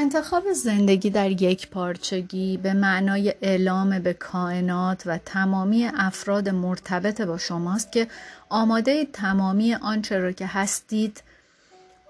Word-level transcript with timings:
انتخاب 0.00 0.52
زندگی 0.52 1.10
در 1.10 1.30
یک 1.42 1.68
پارچگی 1.68 2.56
به 2.56 2.74
معنای 2.74 3.34
اعلام 3.42 3.98
به 3.98 4.12
کائنات 4.12 5.02
و 5.06 5.18
تمامی 5.18 5.86
افراد 5.94 6.48
مرتبط 6.48 7.20
با 7.20 7.38
شماست 7.38 7.92
که 7.92 8.08
آماده 8.48 9.04
تمامی 9.04 9.74
آنچه 9.74 10.18
را 10.18 10.32
که 10.32 10.46
هستید 10.46 11.22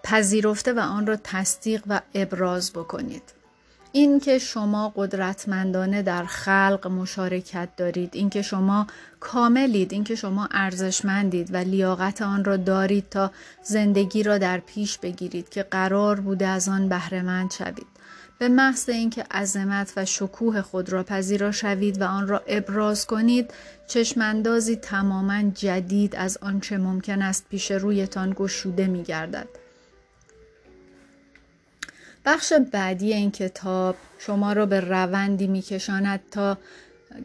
پذیرفته 0.05 0.73
و 0.73 0.79
آن 0.79 1.07
را 1.07 1.17
تصدیق 1.25 1.83
و 1.87 2.01
ابراز 2.15 2.73
بکنید. 2.73 3.40
اینکه 3.93 4.39
شما 4.39 4.93
قدرتمندانه 4.97 6.03
در 6.03 6.25
خلق 6.25 6.87
مشارکت 6.87 7.69
دارید 7.77 8.11
اینکه 8.13 8.43
شما 8.43 8.87
کاملید 9.21 9.93
اینکه 9.93 10.15
شما 10.15 10.49
ارزشمندید 10.51 11.55
و 11.55 11.57
لیاقت 11.57 12.23
آن 12.23 12.45
را 12.45 12.57
دارید 12.57 13.09
تا 13.11 13.31
زندگی 13.63 14.23
را 14.23 14.39
در 14.39 14.59
پیش 14.59 14.99
بگیرید 14.99 15.49
که 15.49 15.63
قرار 15.63 16.21
بوده 16.21 16.47
از 16.47 16.69
آن 16.69 16.89
بهرهمند 16.89 17.51
شوید 17.51 17.87
به 18.39 18.49
محض 18.49 18.89
اینکه 18.89 19.23
عظمت 19.31 19.93
و 19.97 20.05
شکوه 20.05 20.63
خود 20.63 20.93
را 20.93 21.03
پذیرا 21.03 21.53
شوید 21.53 22.01
و 22.01 22.05
آن 22.05 22.29
را 22.29 22.43
ابراز 22.47 23.07
کنید 23.07 23.51
چشماندازی 23.87 24.77
تماما 24.77 25.43
جدید 25.43 26.17
از 26.17 26.39
آنچه 26.43 26.79
ممکن 26.79 27.23
است 27.23 27.47
پیش 27.51 27.71
رویتان 27.71 28.35
گشوده 28.37 28.87
می 28.87 29.03
گردد. 29.03 29.49
بخش 32.25 32.53
بعدی 32.73 33.13
این 33.13 33.31
کتاب 33.31 33.97
شما 34.19 34.53
را 34.53 34.67
به 34.67 34.81
روندی 34.81 35.47
میکشاند 35.47 36.21
تا 36.31 36.59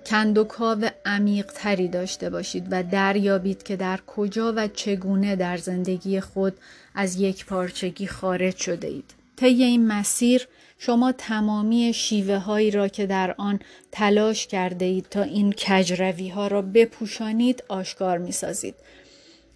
کندوکاو 0.06 0.90
عمیق 1.06 1.46
تری 1.46 1.88
داشته 1.88 2.30
باشید 2.30 2.68
و 2.72 2.84
دریابید 2.84 3.64
که 3.64 3.76
در 3.76 4.00
کجا 4.08 4.54
و 4.56 4.68
چگونه 4.68 5.36
در 5.36 5.58
زندگی 5.58 6.20
خود 6.20 6.54
از 6.96 7.16
یک 7.16 7.46
پارچگی 7.46 8.08
خارج 8.08 8.58
شده 8.58 8.88
اید. 8.88 9.14
طی 9.36 9.64
این 9.64 9.88
مسیر 9.88 10.48
شما 10.78 11.12
تمامی 11.12 11.94
شیوه 11.94 12.38
هایی 12.38 12.72
را 12.72 12.88
که 12.88 13.06
در 13.06 13.36
آن 13.38 13.60
تلاش 13.92 14.48
کرده 14.48 14.86
اید 14.86 15.06
تا 15.10 15.22
این 15.22 15.54
کجروی 15.54 16.30
ها 16.30 16.48
را 16.48 16.62
بپوشانید 16.62 17.64
آشکار 17.68 18.18
می 18.18 18.32
سازید. 18.32 18.76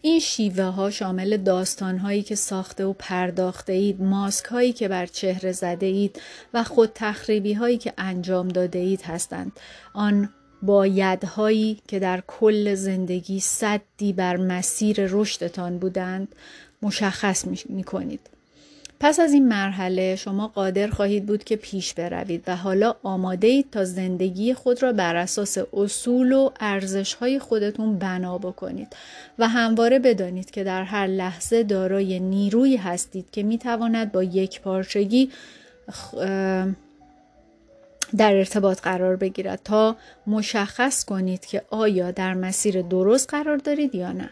این 0.01 0.19
شیوه 0.19 0.63
ها 0.63 0.89
شامل 0.89 1.37
داستان 1.37 1.97
هایی 1.97 2.23
که 2.23 2.35
ساخته 2.35 2.85
و 2.85 2.93
پرداخته 2.93 3.73
اید، 3.73 4.01
ماسک 4.01 4.45
هایی 4.45 4.73
که 4.73 4.87
بر 4.87 5.05
چهره 5.05 5.51
زده 5.51 5.85
اید 5.85 6.21
و 6.53 6.63
خود 6.63 6.91
تخریبی 6.95 7.53
هایی 7.53 7.77
که 7.77 7.93
انجام 7.97 8.47
داده 8.47 8.79
اید 8.79 9.01
هستند. 9.01 9.51
آن 9.93 10.29
بایدهایی 10.61 11.81
که 11.87 11.99
در 11.99 12.23
کل 12.27 12.75
زندگی 12.75 13.39
صدی 13.39 14.13
بر 14.13 14.37
مسیر 14.37 15.05
رشدتان 15.09 15.77
بودند 15.77 16.35
مشخص 16.81 17.45
می 17.69 17.83
کنید. 17.83 18.38
پس 19.01 19.19
از 19.19 19.33
این 19.33 19.47
مرحله 19.47 20.15
شما 20.15 20.47
قادر 20.47 20.87
خواهید 20.87 21.25
بود 21.25 21.43
که 21.43 21.55
پیش 21.55 21.93
بروید 21.93 22.43
و 22.47 22.55
حالا 22.55 22.95
آماده 23.03 23.47
اید 23.47 23.71
تا 23.71 23.85
زندگی 23.85 24.53
خود 24.53 24.83
را 24.83 24.93
بر 24.93 25.15
اساس 25.15 25.57
اصول 25.73 26.31
و 26.31 26.49
ارزش 26.59 27.13
های 27.13 27.39
خودتون 27.39 27.97
بنا 27.97 28.37
بکنید 28.37 28.95
و 29.39 29.47
همواره 29.47 29.99
بدانید 29.99 30.51
که 30.51 30.63
در 30.63 30.83
هر 30.83 31.07
لحظه 31.07 31.63
دارای 31.63 32.19
نیروی 32.19 32.75
هستید 32.75 33.25
که 33.31 33.43
می 33.43 33.57
تواند 33.57 34.11
با 34.11 34.23
یک 34.23 34.61
پارچگی 34.61 35.31
در 38.17 38.35
ارتباط 38.35 38.81
قرار 38.81 39.15
بگیرد 39.15 39.59
تا 39.63 39.95
مشخص 40.27 41.05
کنید 41.05 41.45
که 41.45 41.61
آیا 41.69 42.11
در 42.11 42.33
مسیر 42.33 42.81
درست 42.81 43.29
قرار 43.29 43.57
دارید 43.57 43.95
یا 43.95 44.11
نه. 44.11 44.29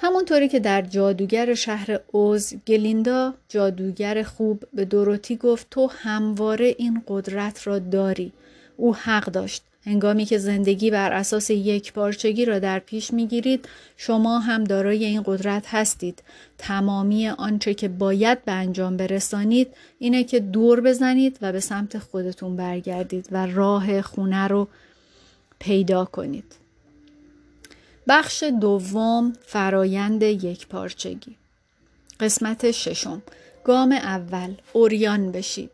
همونطوری 0.00 0.48
که 0.48 0.60
در 0.60 0.82
جادوگر 0.82 1.54
شهر 1.54 2.00
اوز 2.12 2.54
گلیندا 2.66 3.34
جادوگر 3.48 4.22
خوب 4.22 4.64
به 4.74 4.84
دوروتی 4.84 5.36
گفت 5.36 5.66
تو 5.70 5.90
همواره 5.92 6.74
این 6.78 7.02
قدرت 7.08 7.66
را 7.66 7.78
داری. 7.78 8.32
او 8.76 8.94
حق 8.94 9.24
داشت. 9.24 9.62
هنگامی 9.86 10.24
که 10.24 10.38
زندگی 10.38 10.90
بر 10.90 11.12
اساس 11.12 11.50
یک 11.50 11.92
پارچگی 11.92 12.44
را 12.44 12.58
در 12.58 12.78
پیش 12.78 13.12
می‌گیرید 13.12 13.68
شما 13.96 14.38
هم 14.38 14.64
دارای 14.64 15.04
این 15.04 15.22
قدرت 15.26 15.64
هستید 15.66 16.22
تمامی 16.58 17.28
آنچه 17.28 17.74
که 17.74 17.88
باید 17.88 18.44
به 18.44 18.52
انجام 18.52 18.96
برسانید 18.96 19.68
اینه 19.98 20.24
که 20.24 20.40
دور 20.40 20.80
بزنید 20.80 21.38
و 21.42 21.52
به 21.52 21.60
سمت 21.60 21.98
خودتون 21.98 22.56
برگردید 22.56 23.28
و 23.32 23.46
راه 23.46 24.02
خونه 24.02 24.48
رو 24.48 24.68
پیدا 25.58 26.04
کنید 26.04 26.67
بخش 28.08 28.42
دوم 28.42 29.32
فرایند 29.46 30.22
یک 30.22 30.66
پارچگی. 30.66 31.36
قسمت 32.20 32.70
ششم. 32.70 33.22
گام 33.64 33.92
اول. 33.92 34.54
اوریان 34.72 35.32
بشید. 35.32 35.70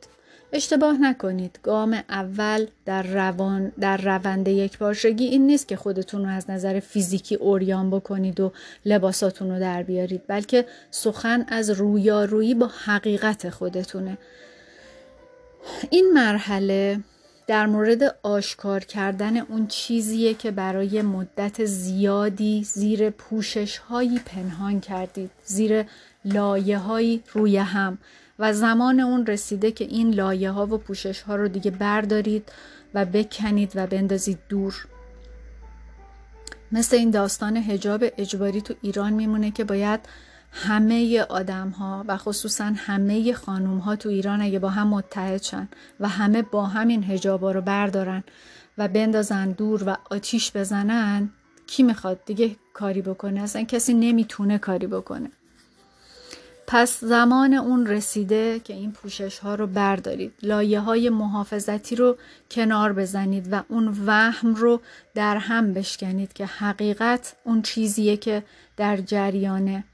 اشتباه 0.53 0.99
نکنید. 1.01 1.59
گام 1.63 2.03
اول 2.09 2.67
در, 2.85 3.03
روان 3.03 3.73
در 3.81 3.97
روند 3.97 4.49
یک 4.49 4.79
پارچگی 4.79 5.25
این 5.25 5.47
نیست 5.47 5.69
که 5.69 5.77
خودتون 5.77 6.25
رو 6.25 6.31
از 6.31 6.51
نظر 6.51 6.81
فیزیکی 6.81 7.35
اوریان 7.35 7.91
بکنید 7.91 8.41
و 8.41 8.53
لباساتون 8.85 9.51
رو 9.51 9.61
در 9.61 9.83
بیارید 9.83 10.23
بلکه 10.27 10.67
سخن 10.91 11.45
از 11.49 11.71
رویارویی 11.71 12.55
با 12.55 12.67
حقیقت 12.67 13.51
خودتونه. 13.51 14.19
این 15.91 16.11
مرحله 16.15 17.01
در 17.47 17.67
مورد 17.67 18.19
آشکار 18.23 18.81
کردن 18.81 19.37
اون 19.37 19.67
چیزیه 19.67 20.35
که 20.35 20.51
برای 20.51 21.03
مدت 21.03 21.65
زیادی 21.65 22.65
زیر 22.65 23.11
پوشش 23.11 23.79
هایی 23.79 24.19
پنهان 24.19 24.81
کردید 24.81 25.31
زیر 25.45 25.85
لایه 26.25 26.79
هایی 26.79 27.23
روی 27.33 27.57
هم. 27.57 27.99
و 28.39 28.53
زمان 28.53 29.01
اون 29.01 29.27
رسیده 29.27 29.73
که 29.73 29.85
این 29.85 30.15
لایه 30.15 30.51
ها 30.51 30.67
و 30.67 30.79
پوشش 30.79 31.23
ها 31.23 31.37
رو 31.37 31.49
دیگه 31.49 31.71
بردارید 31.71 32.53
و 32.95 33.05
بکنید 33.05 33.73
و 33.75 33.87
بندازید 33.87 34.39
دور. 34.49 34.87
مثل 36.73 36.97
این 36.97 37.11
داستان 37.11 37.57
هجاب 37.57 38.05
اجباری 38.19 38.61
تو 38.61 38.75
ایران 38.83 39.13
میمونه 39.13 39.51
که 39.51 39.65
باید 39.65 40.01
همه 40.55 41.21
آدم 41.21 41.69
ها 41.69 42.05
و 42.09 42.17
خصوصا 42.17 42.73
همه 42.77 43.33
خانوم 43.33 43.79
ها 43.79 43.97
تو 43.97 44.09
ایران 44.09 44.41
اگه 44.41 44.59
با 44.59 44.69
هم 44.69 44.87
متحد 44.89 45.43
شن 45.43 45.69
و 46.01 46.09
همه 46.09 46.43
با 46.43 46.67
همین 46.67 47.05
هجابا 47.05 47.53
رو 47.53 47.61
بردارن 47.61 48.25
و 48.79 48.89
بندازن 48.89 49.53
دور 49.53 49.83
و 49.87 49.97
آتیش 50.11 50.57
بزنن 50.57 51.31
کی 51.67 51.83
می‌خواد 51.83 52.25
دیگه 52.25 52.57
کاری 52.73 53.03
بکنه؟ 53.03 53.43
اصلا 53.43 53.63
کسی 53.63 53.95
نمی‌تونه 53.95 54.59
کاری 54.59 54.87
بکنه. 54.87 55.31
پس 56.67 57.05
زمان 57.05 57.55
اون 57.55 57.87
رسیده 57.87 58.61
که 58.61 58.75
این 58.75 58.93
پوشش 58.93 59.39
ها 59.39 59.55
رو 59.55 59.67
بردارید. 59.67 60.33
لایه 60.43 60.81
های 60.81 61.11
محافظتی 61.11 61.97
رو 61.97 62.17
کنار 62.51 62.93
بزنید 62.93 63.53
و 63.53 63.63
اون 63.69 63.95
وهم 64.07 64.55
رو 64.55 64.81
در 65.15 65.37
هم 65.37 65.73
بشکنید 65.73 66.33
که 66.33 66.47
حقیقت 66.47 67.37
اون 67.45 67.63
چیزیه 67.63 68.17
که 68.17 68.43
در 68.77 68.97
جریانه 68.97 69.85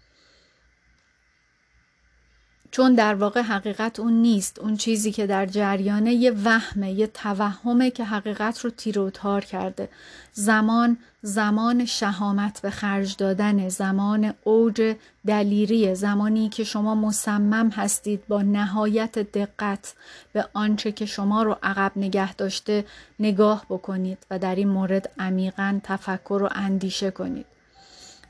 چون 2.70 2.94
در 2.94 3.14
واقع 3.14 3.40
حقیقت 3.40 4.00
اون 4.00 4.12
نیست. 4.12 4.58
اون 4.58 4.76
چیزی 4.76 5.12
که 5.12 5.26
در 5.26 5.46
جریانه 5.46 6.14
یه 6.14 6.32
وهمه 6.44 6.92
یه 6.92 7.06
توهمه 7.06 7.90
که 7.90 8.04
حقیقت 8.04 8.60
رو 8.60 8.70
تیر 8.70 8.98
و 8.98 9.10
تار 9.10 9.44
کرده. 9.44 9.88
زمان 10.32 10.98
زمان 11.22 11.84
شهامت 11.84 12.60
به 12.62 12.70
خرج 12.70 13.16
دادن 13.16 13.68
زمان 13.68 14.34
اوج 14.44 14.96
دلیری 15.26 15.94
زمانی 15.94 16.48
که 16.48 16.64
شما 16.64 16.94
مصمم 16.94 17.68
هستید 17.68 18.26
با 18.28 18.42
نهایت 18.42 19.18
دقت 19.18 19.94
به 20.32 20.48
آنچه 20.54 20.92
که 20.92 21.06
شما 21.06 21.42
رو 21.42 21.56
عقب 21.62 21.92
نگه 21.96 22.34
داشته 22.34 22.84
نگاه 23.18 23.66
بکنید 23.68 24.18
و 24.30 24.38
در 24.38 24.54
این 24.54 24.68
مورد 24.68 25.10
عمیقا 25.18 25.80
تفکر 25.84 26.40
و 26.42 26.48
اندیشه 26.52 27.10
کنید. 27.10 27.46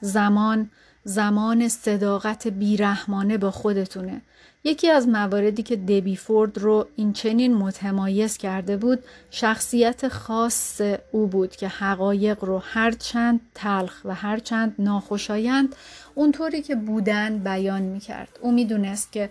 زمان 0.01 0.71
زمان 1.05 1.69
صداقت 1.69 2.49
بیرحمانه 2.49 3.39
با 3.39 3.51
خودتونه. 3.51 4.21
یکی 4.65 4.91
از 4.91 5.09
مواردی 5.09 5.63
که 5.63 5.77
دبی 5.77 6.17
فورد 6.17 6.59
رو 6.59 6.87
این 6.97 7.13
چنین 7.13 7.55
متمایز 7.55 8.37
کرده 8.37 8.77
بود 8.77 8.99
شخصیت 9.31 10.09
خاص 10.09 10.81
او 11.13 11.27
بود 11.27 11.57
که 11.57 11.69
حقایق 11.69 12.45
رو 12.45 12.59
هرچند 12.59 13.41
تلخ 13.55 14.01
و 14.05 14.15
هرچند 14.15 14.75
ناخوشایند 14.79 15.77
اونطوری 16.15 16.63
که 16.63 16.75
بودن 16.75 17.39
بیان 17.39 17.83
می‌کرد. 17.83 18.39
او 18.43 18.53
می‌دونست 18.53 19.13
که 19.13 19.31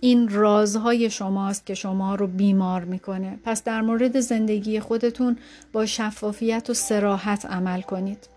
این 0.00 0.28
رازهای 0.28 1.10
شماست 1.10 1.66
که 1.66 1.74
شما 1.74 2.14
رو 2.14 2.26
بیمار 2.26 2.84
می‌کنه. 2.84 3.38
پس 3.44 3.64
در 3.64 3.80
مورد 3.80 4.20
زندگی 4.20 4.80
خودتون 4.80 5.38
با 5.72 5.86
شفافیت 5.86 6.70
و 6.70 6.74
سراحت 6.74 7.46
عمل 7.46 7.80
کنید. 7.80 8.28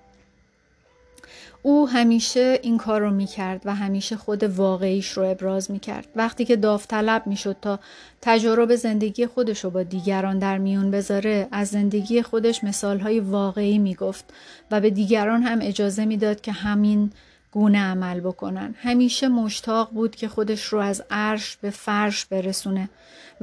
او 1.66 1.90
همیشه 1.90 2.60
این 2.64 2.78
کار 2.78 3.02
رو 3.02 3.12
می‌کرد 3.12 3.62
و 3.66 3.76
همیشه 3.76 4.18
خود 4.18 4.44
واقعیش 4.44 5.10
رو 5.10 5.24
ابراز 5.24 5.72
می‌کرد. 5.72 6.08
وقتی 6.16 6.46
که 6.46 6.56
داوطلب 6.56 7.28
می‌شد 7.28 7.56
تا 7.62 7.80
تجارب 8.22 8.76
زندگی 8.76 9.28
خودش 9.28 9.64
رو 9.64 9.70
با 9.70 9.84
دیگران 9.84 10.40
در 10.40 10.58
میون 10.58 10.92
بذاره 10.92 11.48
از 11.52 11.68
زندگی 11.68 12.22
خودش 12.22 12.64
مثالهای 12.64 13.20
واقعی 13.20 13.78
می‌گفت 13.78 14.26
و 14.72 14.82
به 14.82 14.90
دیگران 14.90 15.44
هم 15.44 15.60
اجازه 15.62 16.06
می‌داد 16.06 16.42
که 16.42 16.52
همین 16.52 17.12
گونه 17.52 17.80
عمل 17.80 18.20
بکنن. 18.20 18.76
همیشه 18.78 19.28
مشتاق 19.28 19.90
بود 19.92 20.16
که 20.16 20.28
خودش 20.28 20.64
رو 20.64 20.80
از 20.80 21.04
عرش 21.12 21.58
به 21.62 21.70
فرش 21.70 22.26
برسونه. 22.26 22.90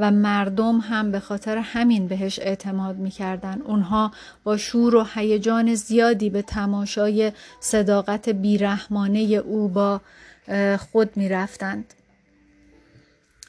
و 0.00 0.10
مردم 0.10 0.78
هم 0.78 1.10
به 1.12 1.20
خاطر 1.20 1.56
همین 1.56 2.08
بهش 2.08 2.38
اعتماد 2.38 2.96
می‌کردن. 2.96 3.60
اونها 3.60 4.10
با 4.44 4.56
شور 4.56 4.94
و 4.94 5.06
هیجان 5.14 5.74
زیادی 5.74 6.30
به 6.30 6.42
تماشای 6.42 7.32
صداقت 7.60 8.28
بیرحمانه 8.28 9.18
او 9.18 9.68
با 9.68 10.00
خود 10.92 11.16
می‌رفتند. 11.16 11.94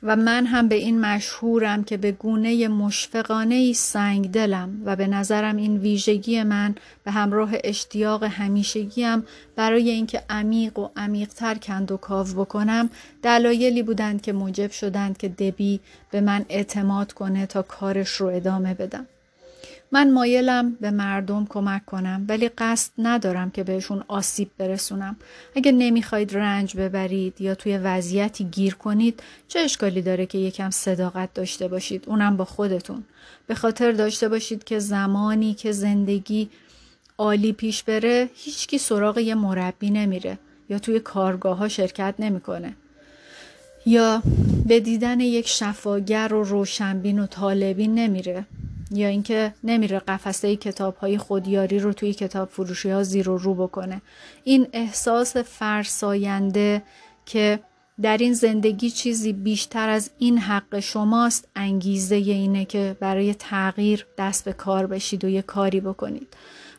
و 0.03 0.15
من 0.15 0.45
هم 0.45 0.67
به 0.67 0.75
این 0.75 0.99
مشهورم 0.99 1.83
که 1.83 1.97
به 1.97 2.11
گونه 2.11 2.67
مشفقانه 2.67 3.55
ای 3.55 3.73
سنگ 3.73 4.31
دلم 4.31 4.81
و 4.85 4.95
به 4.95 5.07
نظرم 5.07 5.55
این 5.55 5.77
ویژگی 5.77 6.43
من 6.43 6.75
به 7.03 7.11
همراه 7.11 7.51
اشتیاق 7.63 8.23
همیشگیم 8.23 9.23
برای 9.55 9.89
اینکه 9.89 10.23
عمیق 10.29 10.79
و 10.79 10.89
عمیقتر 10.95 11.55
کند 11.55 11.91
و 11.91 11.97
کاو 11.97 12.27
بکنم 12.27 12.89
دلایلی 13.23 13.83
بودند 13.83 14.21
که 14.21 14.33
موجب 14.33 14.71
شدند 14.71 15.17
که 15.17 15.29
دبی 15.29 15.79
به 16.11 16.21
من 16.21 16.45
اعتماد 16.49 17.13
کنه 17.13 17.45
تا 17.45 17.61
کارش 17.61 18.09
رو 18.09 18.27
ادامه 18.27 18.73
بدم. 18.73 19.07
من 19.93 20.11
مایلم 20.11 20.77
به 20.81 20.91
مردم 20.91 21.45
کمک 21.49 21.85
کنم 21.85 22.25
ولی 22.29 22.49
قصد 22.49 22.91
ندارم 22.97 23.51
که 23.51 23.63
بهشون 23.63 24.03
آسیب 24.07 24.51
برسونم. 24.57 25.15
اگه 25.55 25.71
نمی‌خواید 25.71 26.37
رنج 26.37 26.77
ببرید 26.77 27.41
یا 27.41 27.55
توی 27.55 27.77
وضعیتی 27.77 28.43
گیر 28.43 28.75
کنید 28.75 29.23
چه 29.47 29.59
اشکالی 29.59 30.01
داره 30.01 30.25
که 30.25 30.37
یکم 30.37 30.69
صداقت 30.69 31.33
داشته 31.33 31.67
باشید 31.67 32.03
اونم 32.07 32.37
با 32.37 32.45
خودتون. 32.45 33.03
به 33.47 33.55
خاطر 33.55 33.91
داشته 33.91 34.29
باشید 34.29 34.63
که 34.63 34.79
زمانی 34.79 35.53
که 35.53 35.71
زندگی 35.71 36.49
عالی 37.17 37.53
پیش 37.53 37.83
بره 37.83 38.29
هیچکی 38.35 38.77
سراغ 38.77 39.17
یه 39.17 39.35
مربی 39.35 39.89
نمیره 39.89 40.37
یا 40.69 40.79
توی 40.79 40.99
کارگاه 40.99 41.57
ها 41.57 41.67
شرکت 41.67 42.15
نمی‌کنه. 42.19 42.73
یا 43.85 44.23
به 44.65 44.79
دیدن 44.79 45.19
یک 45.19 45.47
شفاگر 45.47 46.33
و 46.33 46.43
روشنبین 46.43 47.19
و 47.19 47.27
طالبین 47.27 47.95
نمیره 47.95 48.45
یا 48.91 49.07
اینکه 49.07 49.53
نمیره 49.63 49.99
قفسه 49.99 50.55
کتاب 50.55 50.95
های 50.95 51.17
خودیاری 51.17 51.79
رو 51.79 51.93
توی 51.93 52.13
کتاب 52.13 52.49
فروشی 52.49 52.89
ها 52.89 53.03
زیر 53.03 53.29
و 53.29 53.37
رو 53.37 53.55
بکنه 53.55 54.01
این 54.43 54.67
احساس 54.73 55.37
فرساینده 55.37 56.81
که 57.25 57.59
در 58.01 58.17
این 58.17 58.33
زندگی 58.33 58.89
چیزی 58.89 59.33
بیشتر 59.33 59.89
از 59.89 60.11
این 60.17 60.37
حق 60.37 60.79
شماست 60.79 61.47
انگیزه 61.55 62.15
اینه 62.15 62.65
که 62.65 62.95
برای 62.99 63.33
تغییر 63.33 64.05
دست 64.17 64.45
به 64.45 64.53
کار 64.53 64.87
بشید 64.87 65.25
و 65.25 65.29
یه 65.29 65.41
کاری 65.41 65.81
بکنید 65.81 66.27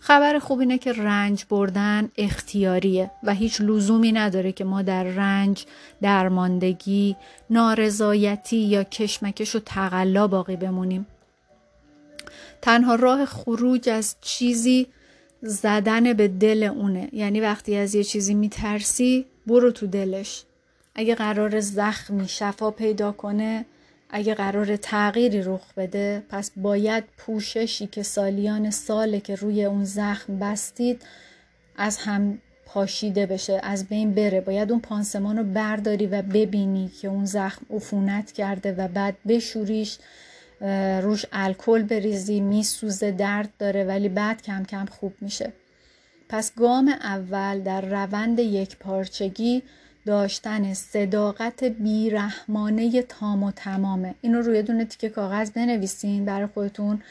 خبر 0.00 0.38
خوب 0.38 0.60
اینه 0.60 0.78
که 0.78 0.92
رنج 0.92 1.44
بردن 1.50 2.08
اختیاریه 2.18 3.10
و 3.22 3.34
هیچ 3.34 3.60
لزومی 3.60 4.12
نداره 4.12 4.52
که 4.52 4.64
ما 4.64 4.82
در 4.82 5.04
رنج، 5.04 5.64
درماندگی، 6.02 7.16
نارضایتی 7.50 8.56
یا 8.56 8.84
کشمکش 8.84 9.56
و 9.56 9.60
تقلا 9.66 10.26
باقی 10.26 10.56
بمونیم. 10.56 11.06
تنها 12.62 12.94
راه 12.94 13.24
خروج 13.24 13.88
از 13.88 14.16
چیزی 14.20 14.86
زدن 15.42 16.12
به 16.12 16.28
دل 16.28 16.62
اونه. 16.62 17.08
یعنی 17.12 17.40
وقتی 17.40 17.76
از 17.76 17.94
یه 17.94 18.04
چیزی 18.04 18.34
میترسی 18.34 19.26
برو 19.46 19.72
تو 19.72 19.86
دلش. 19.86 20.44
اگه 20.94 21.14
قرار 21.14 21.60
زخمی 21.60 22.28
شفا 22.28 22.70
پیدا 22.70 23.12
کنه 23.12 23.64
اگه 24.10 24.34
قرار 24.34 24.76
تغییری 24.76 25.42
رخ 25.42 25.74
بده 25.76 26.22
پس 26.28 26.50
باید 26.56 27.04
پوششی 27.18 27.86
که 27.86 28.02
سالیان 28.02 28.70
ساله 28.70 29.20
که 29.20 29.34
روی 29.34 29.64
اون 29.64 29.84
زخم 29.84 30.38
بستید 30.38 31.02
از 31.76 31.98
هم 31.98 32.38
پاشیده 32.66 33.26
بشه 33.26 33.60
از 33.62 33.88
بین 33.88 34.14
بره. 34.14 34.40
باید 34.40 34.70
اون 34.70 34.80
پانسمان 34.80 35.38
رو 35.38 35.44
برداری 35.44 36.06
و 36.06 36.22
ببینی 36.22 36.90
که 37.00 37.08
اون 37.08 37.24
زخم 37.24 37.66
عفونت 37.70 38.32
کرده 38.32 38.72
و 38.72 38.88
بعد 38.88 39.16
بشوریش. 39.28 39.98
روش 41.02 41.26
الکل 41.32 41.82
بریزی 41.82 42.40
میسوزه 42.40 43.10
درد 43.10 43.48
داره 43.58 43.84
ولی 43.84 44.08
بعد 44.08 44.42
کم 44.42 44.64
کم 44.64 44.86
خوب 44.86 45.12
میشه. 45.20 45.52
پس 46.28 46.54
گام 46.54 46.88
اول 46.88 47.60
در 47.60 47.80
روند 47.80 48.38
یک 48.38 48.76
پارچگی 48.76 49.62
داشتن 50.06 50.74
صداقت 50.74 51.64
بیرحمانه 51.64 53.02
تام 53.02 53.42
و 53.42 53.50
تمامه. 53.50 54.14
اینو 54.20 54.40
روی 54.42 54.62
دونه 54.62 54.84
تیکه 54.84 55.08
کاغذ 55.08 55.50
بنویسین 55.50 56.24
برای 56.24 56.46
خودتون 56.46 57.02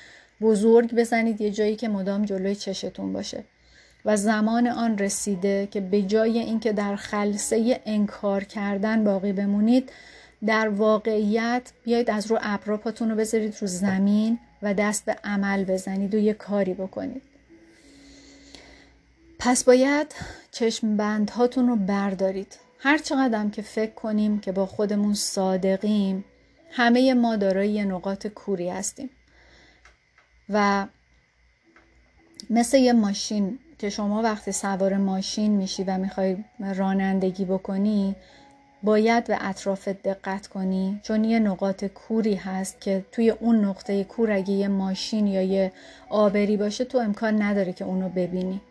بزرگ 0.41 0.95
بزنید 0.95 1.41
یه 1.41 1.51
جایی 1.51 1.75
که 1.75 1.89
مدام 1.89 2.25
جلوی 2.25 2.55
چشتون 2.55 3.13
باشه. 3.13 3.43
و 4.05 4.17
زمان 4.17 4.67
آن 4.67 4.97
رسیده 4.97 5.67
که 5.71 5.81
به 5.81 6.01
جای 6.01 6.39
اینکه 6.39 6.73
در 6.73 6.95
خلصه 6.95 7.81
انکار 7.85 8.43
کردن 8.43 9.03
باقی 9.03 9.33
بمونید 9.33 9.91
در 10.45 10.69
واقعیت 10.69 11.71
بیایید 11.83 12.09
از 12.09 12.27
رو 12.27 12.37
ابراپاتون 12.41 13.09
رو 13.09 13.15
بذارید 13.15 13.57
رو 13.61 13.67
زمین 13.67 14.39
و 14.61 14.73
دست 14.73 15.05
به 15.05 15.15
عمل 15.23 15.63
بزنید 15.63 16.15
و 16.15 16.17
یه 16.17 16.33
کاری 16.33 16.73
بکنید. 16.73 17.23
پس 19.39 19.63
باید 19.63 20.15
چشم 20.51 20.97
بندهاتون 20.97 21.67
رو 21.67 21.75
بردارید. 21.75 22.59
هر 22.79 22.97
چقدر 22.97 23.49
که 23.49 23.61
فکر 23.61 23.91
کنیم 23.91 24.39
که 24.39 24.51
با 24.51 24.65
خودمون 24.65 25.13
صادقیم 25.13 26.25
همه 26.71 27.13
ما 27.13 27.35
دارای 27.35 27.85
نقاط 27.85 28.27
کوری 28.27 28.69
هستیم. 28.69 29.09
و 30.49 30.87
مثل 32.49 32.77
یه 32.77 32.93
ماشین 32.93 33.59
که 33.77 33.89
شما 33.89 34.21
وقتی 34.21 34.51
سوار 34.51 34.97
ماشین 34.97 35.51
میشی 35.51 35.83
و 35.83 35.97
می‌خوای 35.97 36.37
رانندگی 36.75 37.45
بکنی 37.45 38.15
باید 38.83 39.23
به 39.23 39.37
اطراف 39.41 39.87
دقت 39.87 40.47
کنی. 40.47 40.99
چون 41.03 41.23
یه 41.23 41.39
نقاط 41.39 41.85
کوری 41.85 42.35
هست 42.35 42.81
که 42.81 43.05
توی 43.11 43.29
اون 43.29 43.65
نقطه 43.65 44.03
کور 44.03 44.31
اگه 44.31 44.51
یه 44.51 44.67
ماشین 44.67 45.27
یا 45.27 45.41
یه 45.41 45.71
آبری 46.09 46.57
باشه 46.57 46.85
تو 46.85 46.97
امکان 46.97 47.41
نداره 47.41 47.73
که 47.73 47.85
اونو 47.85 48.09
ببینی. 48.09 48.61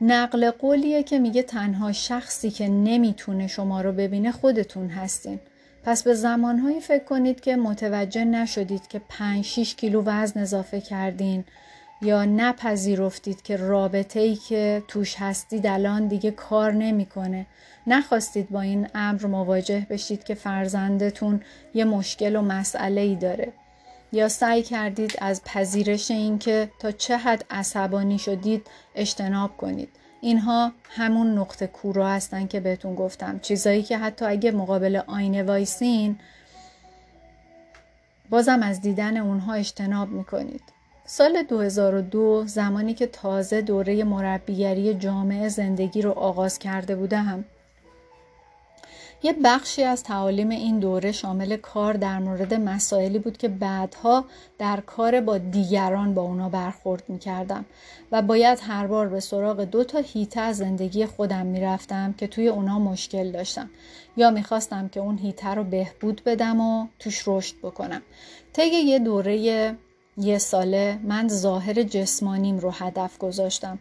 نقل 0.00 0.50
قولیه 0.50 1.02
که 1.02 1.18
میگه 1.18 1.42
تنها 1.42 1.92
شخصی 1.92 2.50
که 2.50 2.68
نمی‌تونه 2.68 3.46
شما 3.46 3.80
رو 3.80 3.92
ببینه 3.92 4.32
خودتون 4.32 4.88
هستین. 4.88 5.40
پس 5.84 6.02
به 6.02 6.14
زمانهایی 6.14 6.80
فکر 6.80 7.04
کنید 7.04 7.40
که 7.40 7.56
متوجه 7.56 8.24
نشدید 8.24 8.88
که 8.88 9.00
5 9.08 9.44
6 9.44 9.74
کیلو 9.74 10.02
وزن 10.06 10.40
اضافه 10.40 10.80
کردین. 10.80 11.44
یا 12.02 12.24
نپذیرفتید 12.24 13.42
که 13.42 13.56
رابطه 13.56 14.20
ای 14.20 14.36
که 14.36 14.82
توش 14.88 15.16
هستید 15.18 15.66
الان 15.66 16.08
دیگه 16.08 16.30
کار 16.30 16.72
نمی‌کنه. 16.72 17.46
نخواستید 17.86 18.50
با 18.50 18.60
این 18.60 18.88
امر 18.94 19.26
مواجه 19.26 19.86
بشید 19.90 20.24
که 20.24 20.34
فرزندتون 20.34 21.40
یه 21.74 21.84
مشکل 21.84 22.36
و 22.36 22.42
مسئله 22.42 23.00
ای 23.00 23.16
داره. 23.16 23.52
یا 24.12 24.28
سعی 24.28 24.62
کردید 24.62 25.12
از 25.18 25.44
پذیرش 25.44 26.10
اینکه 26.10 26.70
تا 26.78 26.90
چه 26.92 27.16
حد 27.16 27.44
عصبانی 27.50 28.18
شدید 28.18 28.66
اجتناب 28.94 29.56
کنید. 29.56 29.88
اینها 30.20 30.72
همون 30.90 31.38
نقطه 31.38 31.66
کورا 31.66 32.08
هستن 32.08 32.46
که 32.46 32.60
بهتون 32.60 32.94
گفتم. 32.94 33.38
چیزایی 33.38 33.82
که 33.82 33.98
حتی 33.98 34.24
اگه 34.24 34.50
مقابل 34.50 35.00
آینه 35.06 35.42
وایسین 35.42 36.18
بازم 38.30 38.62
از 38.62 38.80
دیدن 38.80 39.16
اونها 39.16 39.54
اجتناب 39.54 40.08
می‌کنید. 40.08 40.77
سال 41.10 41.42
2002 41.42 42.44
زمانی 42.46 42.94
که 42.94 43.06
تازه 43.06 43.60
دوره 43.60 44.04
مربیگری 44.04 44.94
جامعه 44.94 45.48
زندگی 45.48 46.02
رو 46.02 46.10
آغاز 46.10 46.58
کرده 46.58 46.96
بودم. 46.96 47.44
یه 49.22 49.34
بخشی 49.44 49.82
از 49.82 50.02
تعالیم 50.02 50.48
این 50.48 50.78
دوره 50.78 51.12
شامل 51.12 51.56
کار 51.56 51.94
در 51.94 52.18
مورد 52.18 52.54
مسائلی 52.54 53.18
بود 53.18 53.36
که 53.36 53.48
بعدها 53.48 54.24
در 54.58 54.80
کار 54.80 55.20
با 55.20 55.38
دیگران 55.38 56.14
با 56.14 56.22
اونا 56.22 56.48
برخورد 56.48 57.02
می‌کردم 57.08 57.64
و 58.12 58.22
باید 58.22 58.58
هر 58.62 58.86
بار 58.86 59.08
به 59.08 59.20
سراغ 59.20 59.64
دو 59.64 59.84
تا 59.84 59.98
هیته 59.98 60.52
زندگی 60.52 61.06
خودم 61.06 61.46
می‌رفتم 61.46 62.14
که 62.18 62.26
توی 62.26 62.48
اونا 62.48 62.78
مشکل 62.78 63.32
داشتم. 63.32 63.70
یا 64.16 64.30
می‌خواستم 64.30 64.88
که 64.88 65.00
اون 65.00 65.18
هیته 65.18 65.54
رو 65.54 65.64
بهبود 65.64 66.22
بدم 66.26 66.60
و 66.60 66.86
توش 66.98 67.22
رشد 67.26 67.54
بکنم. 67.62 68.02
طی 68.52 68.66
یه 68.66 68.98
دوره 68.98 69.76
یه 70.18 70.38
ساله 70.38 70.98
من 71.02 71.28
ظاهر 71.28 71.82
جسمانیم 71.82 72.58
رو 72.58 72.70
هدف 72.70 73.18
گذاشتم 73.18 73.78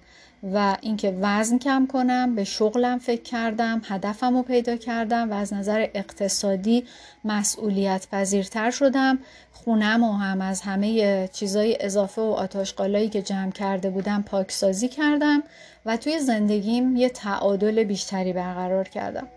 و 0.54 0.78
اینکه 0.82 1.18
وزن 1.22 1.58
کم 1.58 1.88
کنم 1.88 2.36
به 2.36 2.44
شغلم 2.44 3.00
فکر 3.00 3.22
کردم 3.22 3.82
هدفم 3.86 4.38
رو 4.38 4.44
پیدا 4.44 4.76
کردم 4.76 5.32
و 5.32 5.34
از 5.34 5.54
نظر 5.54 5.88
اقتصادی 5.94 6.84
مسئولیت 7.26 8.08
پذیرتر 8.12 8.72
شدم. 8.72 9.20
خونم 9.52 10.04
و 10.04 10.14
هم 10.14 10.42
از 10.42 10.62
همه 10.62 11.28
چیزای 11.34 11.78
اضافه 11.80 12.22
و 12.22 12.32
آتاشقالایی 12.32 13.10
که 13.10 13.22
جمع 13.22 13.52
کرده 13.52 13.90
بودم 13.90 14.24
پاکسازی 14.24 14.88
کردم 14.88 15.44
و 15.86 15.98
توی 15.98 16.20
زندگیم 16.20 16.96
یه 16.96 17.10
تعادل 17.10 17.84
بیشتری 17.84 18.34
برقرار 18.34 18.88
کردم. 18.88 19.28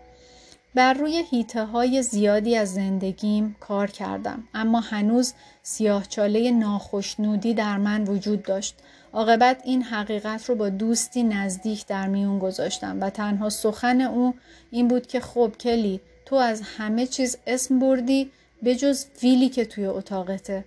بر 0.75 0.93
روی 0.93 1.23
هیته 1.29 1.65
های 1.65 2.03
زیادی 2.03 2.55
از 2.55 2.73
زندگیم 2.73 3.55
کار 3.59 3.87
کردم 3.87 4.47
اما 4.53 4.79
هنوز 4.79 5.33
سیاهچاله 5.63 6.51
ناخشنودی 6.51 7.53
در 7.53 7.77
من 7.77 8.03
وجود 8.03 8.43
داشت. 8.43 8.75
عاقبت 9.13 9.61
این 9.65 9.83
حقیقت 9.83 10.45
رو 10.45 10.55
با 10.55 10.69
دوستی 10.69 11.23
نزدیک 11.23 11.87
در 11.87 12.07
میون 12.07 12.39
گذاشتم 12.39 13.01
و 13.01 13.09
تنها 13.09 13.49
سخن 13.49 14.01
او 14.01 14.35
این 14.71 14.87
بود 14.87 15.07
که 15.07 15.19
خب 15.19 15.51
کلی 15.59 16.01
تو 16.25 16.35
از 16.35 16.61
همه 16.61 17.07
چیز 17.07 17.37
اسم 17.47 17.79
بردی 17.79 18.31
به 18.63 18.75
جز 18.75 19.05
فیلی 19.13 19.49
که 19.49 19.65
توی 19.65 19.85
اتاقته. 19.85 20.65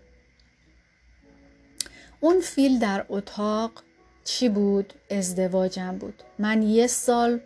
اون 2.20 2.40
فیل 2.40 2.78
در 2.78 3.06
اتاق 3.08 3.70
چی 4.24 4.48
بود؟ 4.48 4.94
ازدواجم 5.10 5.98
بود. 5.98 6.22
من 6.38 6.62
یه 6.62 6.86
سال 6.86 7.40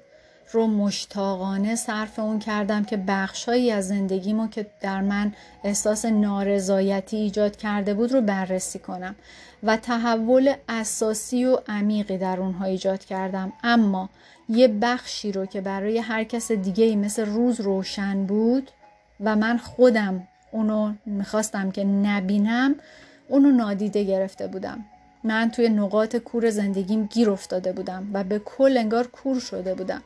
رو 0.52 0.66
مشتاقانه 0.66 1.76
صرف 1.76 2.18
اون 2.18 2.38
کردم 2.38 2.84
که 2.84 2.96
بخشهایی 2.96 3.70
از 3.70 3.88
زندگیمو 3.88 4.48
که 4.48 4.66
در 4.80 5.00
من 5.00 5.32
احساس 5.64 6.04
نارضایتی 6.04 7.16
ایجاد 7.16 7.56
کرده 7.56 7.94
بود 7.94 8.12
رو 8.12 8.20
بررسی 8.20 8.78
کنم 8.78 9.14
و 9.62 9.76
تحول 9.76 10.54
اساسی 10.68 11.44
و 11.44 11.58
عمیقی 11.68 12.18
در 12.18 12.40
اونها 12.40 12.64
ایجاد 12.64 13.04
کردم. 13.04 13.52
اما 13.64 14.08
یه 14.48 14.68
بخشی 14.68 15.32
رو 15.32 15.46
که 15.46 15.60
برای 15.60 15.98
هر 15.98 16.24
کس 16.24 16.52
دیگه 16.52 16.84
ای 16.84 16.96
مثل 16.96 17.26
روز 17.26 17.60
روشن 17.60 18.26
بود 18.26 18.70
و 19.20 19.36
من 19.36 19.58
خودم 19.58 20.28
اونو 20.52 20.92
می‌خواستم 21.06 21.70
که 21.70 21.84
نبینم 21.84 22.74
اونو 23.28 23.50
نادیده 23.50 24.04
گرفته 24.04 24.46
بودم. 24.46 24.84
من 25.24 25.50
توی 25.50 25.68
نقاط 25.68 26.16
کور 26.16 26.50
زندگیم 26.50 27.06
گیر 27.06 27.30
افتاده 27.30 27.72
بودم 27.72 28.10
و 28.12 28.24
به 28.24 28.38
کل 28.38 28.78
انگار 28.78 29.06
کور 29.06 29.40
شده 29.40 29.74
بودم. 29.74 30.02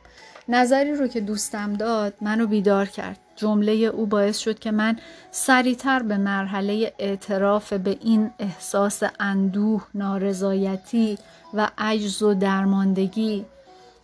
نظری 0.47 0.95
رو 0.95 1.07
که 1.07 1.21
دوستم 1.21 1.73
داد 1.73 2.13
منو 2.21 2.47
بیدار 2.47 2.85
کرد. 2.85 3.19
جمله 3.35 3.71
او 3.71 4.05
باعث 4.05 4.37
شد 4.37 4.59
که 4.59 4.71
من 4.71 4.97
سریعتر 5.31 6.03
به 6.03 6.17
مرحله 6.17 6.93
اعتراف 6.99 7.73
به 7.73 7.97
این 8.01 8.31
احساس 8.39 9.03
اندوه 9.19 9.87
نارضایتی 9.95 11.17
و 11.53 11.69
عجز 11.77 12.23
و 12.23 12.33
درماندگی 12.33 13.45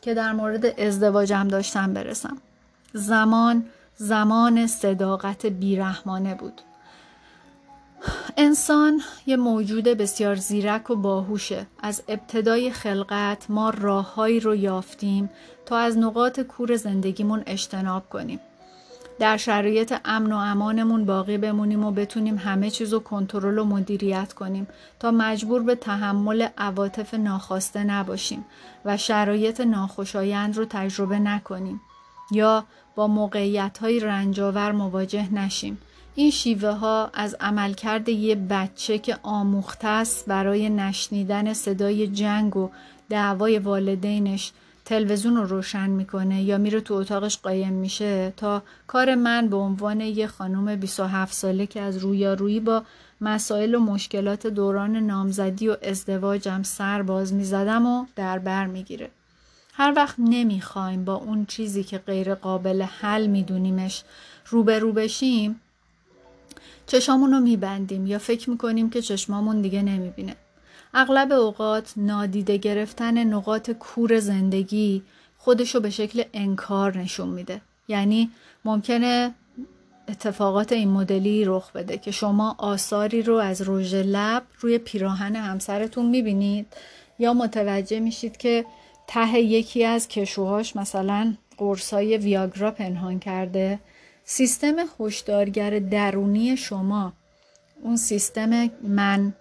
که 0.02 0.14
در 0.14 0.32
مورد 0.32 0.80
ازدواجم 0.80 1.48
داشتم 1.48 1.94
برسم. 1.94 2.38
زمان 2.94 3.66
زمان 3.98 4.68
صداقت 4.68 5.46
بیرحمانه 5.46 6.36
بود. 6.36 6.62
انسان 8.38 9.02
یه 9.26 9.38
موجود 9.38 9.84
بسیار 9.84 10.36
زیرک 10.36 10.90
و 10.90 10.96
باهوشه. 10.96 11.66
از 11.84 12.04
ابتدای 12.08 12.72
خلقت 12.72 13.46
ما 13.50 13.70
راههایی 13.70 14.40
رو 14.40 14.56
یافتیم 14.56 15.30
تا 15.70 15.78
از 15.78 15.98
نقاط 15.98 16.40
کور 16.40 16.76
زندگیمون 16.76 17.44
اجتناب 17.48 18.10
کنیم. 18.10 18.40
در 19.20 19.38
شرایط 19.38 19.94
امن 20.06 20.32
و 20.32 20.36
امانمون 20.36 21.06
باقی 21.06 21.38
بمونیم 21.38 21.86
و 21.86 21.92
بتونیم 21.92 22.38
همه 22.38 22.70
چیز 22.70 22.94
رو 22.94 23.00
کنترل 23.00 23.60
و 23.60 23.64
مدیریت 23.64 24.34
کنیم 24.34 24.68
تا 25.00 25.12
مجبور 25.12 25.64
به 25.64 25.76
تحمل 25.76 26.48
عواطف 26.58 27.14
ناخواسته 27.14 27.84
نباشیم 27.84 28.46
و 28.86 28.98
شرایط 28.98 29.62
ناخوشایند 29.62 30.58
رو 30.58 30.66
تجربه 30.70 31.20
نکنیم 31.20 31.82
یا 32.32 32.66
با 32.96 33.08
موقعیت 33.08 33.78
های 33.78 34.00
رنجاور 34.00 34.72
مواجه 34.72 35.34
نشیم. 35.34 35.78
این 36.16 36.32
شیوه 36.32 36.70
ها 36.70 37.10
از 37.14 37.36
عملکرد 37.40 38.10
یه 38.10 38.36
بچه 38.36 38.98
که 38.98 39.18
آموخته 39.24 39.88
است 39.88 40.26
برای 40.26 40.70
نشنیدن 40.70 41.54
صدای 41.54 42.08
جنگ 42.08 42.58
و 42.58 42.70
دعوای 43.10 43.60
والدینش 43.60 44.52
تلویزیون 44.90 45.36
رو 45.36 45.46
روشن 45.46 45.90
می‌کنه 45.90 46.44
یا 46.44 46.58
میره 46.58 46.82
تو 46.82 46.94
اتاقش 46.94 47.38
قایم 47.38 47.74
میشه 47.74 48.34
تا 48.38 48.64
کار 48.88 49.16
من 49.16 49.48
به 49.48 49.56
عنوان 49.56 50.02
یه 50.02 50.28
خانم 50.28 50.76
27 50.76 51.34
ساله 51.34 51.66
که 51.66 51.82
از 51.82 51.98
رویارویی 51.98 52.60
با 52.60 52.84
مسائل 53.22 53.76
و 53.76 53.80
مشکلات 53.80 54.48
دوران 54.48 54.96
نامزدی 54.96 55.68
و 55.68 55.78
ازدواجم 55.82 56.64
سر 56.64 57.02
باز 57.02 57.34
می‌زدم 57.34 57.86
و 57.86 58.06
در 58.16 58.40
بر 58.40 58.68
می‌گیره. 58.68 59.10
هر 59.74 59.94
وقت 59.96 60.16
نمی‌خوایم 60.18 61.06
با 61.06 61.14
اون 61.14 61.46
چیزی 61.46 61.84
که 61.84 61.98
غیر 61.98 62.36
قابل 62.36 62.82
حل 62.82 63.28
میدونیمش 63.28 64.04
روبرو 64.46 64.92
بشیم 64.92 65.62
چشامون 66.88 67.32
رو 67.32 67.40
میبندیم 67.40 68.08
یا 68.08 68.20
فکر 68.20 68.50
می‌کنیم 68.50 68.90
که 68.90 69.02
چشمامون 69.02 69.62
دیگه 69.62 69.82
نمی‌بینه. 69.82 70.36
اغلب 70.94 71.32
اوقات 71.32 71.94
نادیده 71.98 72.58
گرفتن 72.58 73.24
نقاط 73.24 73.72
کور 73.72 74.20
زندگی 74.20 75.04
خودشو 75.38 75.80
به 75.80 75.90
شکل 75.90 76.24
انکار 76.34 76.98
نشون 76.98 77.30
میده. 77.30 77.62
یعنی 77.88 78.32
ممکنه 78.66 79.34
اتفاقات 80.08 80.72
این 80.72 80.90
مدلی 80.90 81.46
رخ 81.46 81.72
بده 81.72 81.98
که 81.98 82.12
شما 82.12 82.56
آثاری 82.58 83.22
رو 83.22 83.36
از 83.36 83.70
رژ 83.70 83.96
لب 83.96 84.44
روی 84.60 84.78
پیراهن 84.78 85.36
همسرتون 85.36 86.06
می‌بینید 86.06 86.68
یا 87.20 87.34
متوجه 87.34 88.00
میشید 88.00 88.38
که 88.38 88.66
ته 89.08 89.40
یکی 89.40 89.86
از 89.86 90.08
کشوهاش 90.08 90.76
مثلا 90.76 91.34
قرصای 91.58 92.18
ویاگرا 92.18 92.72
پنهان 92.72 93.20
کرده. 93.20 93.80
سیستم 94.26 94.76
هشدارگر 95.00 95.80
درونی 95.80 96.58
شما 96.58 97.14
اون 97.82 97.98
سیستم 97.98 98.70
من 98.84 99.34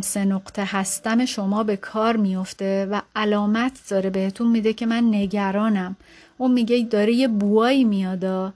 سه 0.00 0.24
نقطه 0.24 0.62
هستم 0.66 1.24
شما 1.24 1.62
به 1.62 1.76
کار 1.76 2.16
میفته 2.16 2.86
و 2.90 3.00
علامت 3.16 3.80
داره 3.90 4.10
بهتون 4.10 4.50
میده 4.50 4.72
که 4.72 4.86
من 4.86 5.04
نگرانم. 5.14 5.96
اون 6.38 6.52
میگه 6.52 6.86
داره 6.90 7.12
یه 7.12 7.28
بوایی 7.28 7.84
میادا 7.84 8.52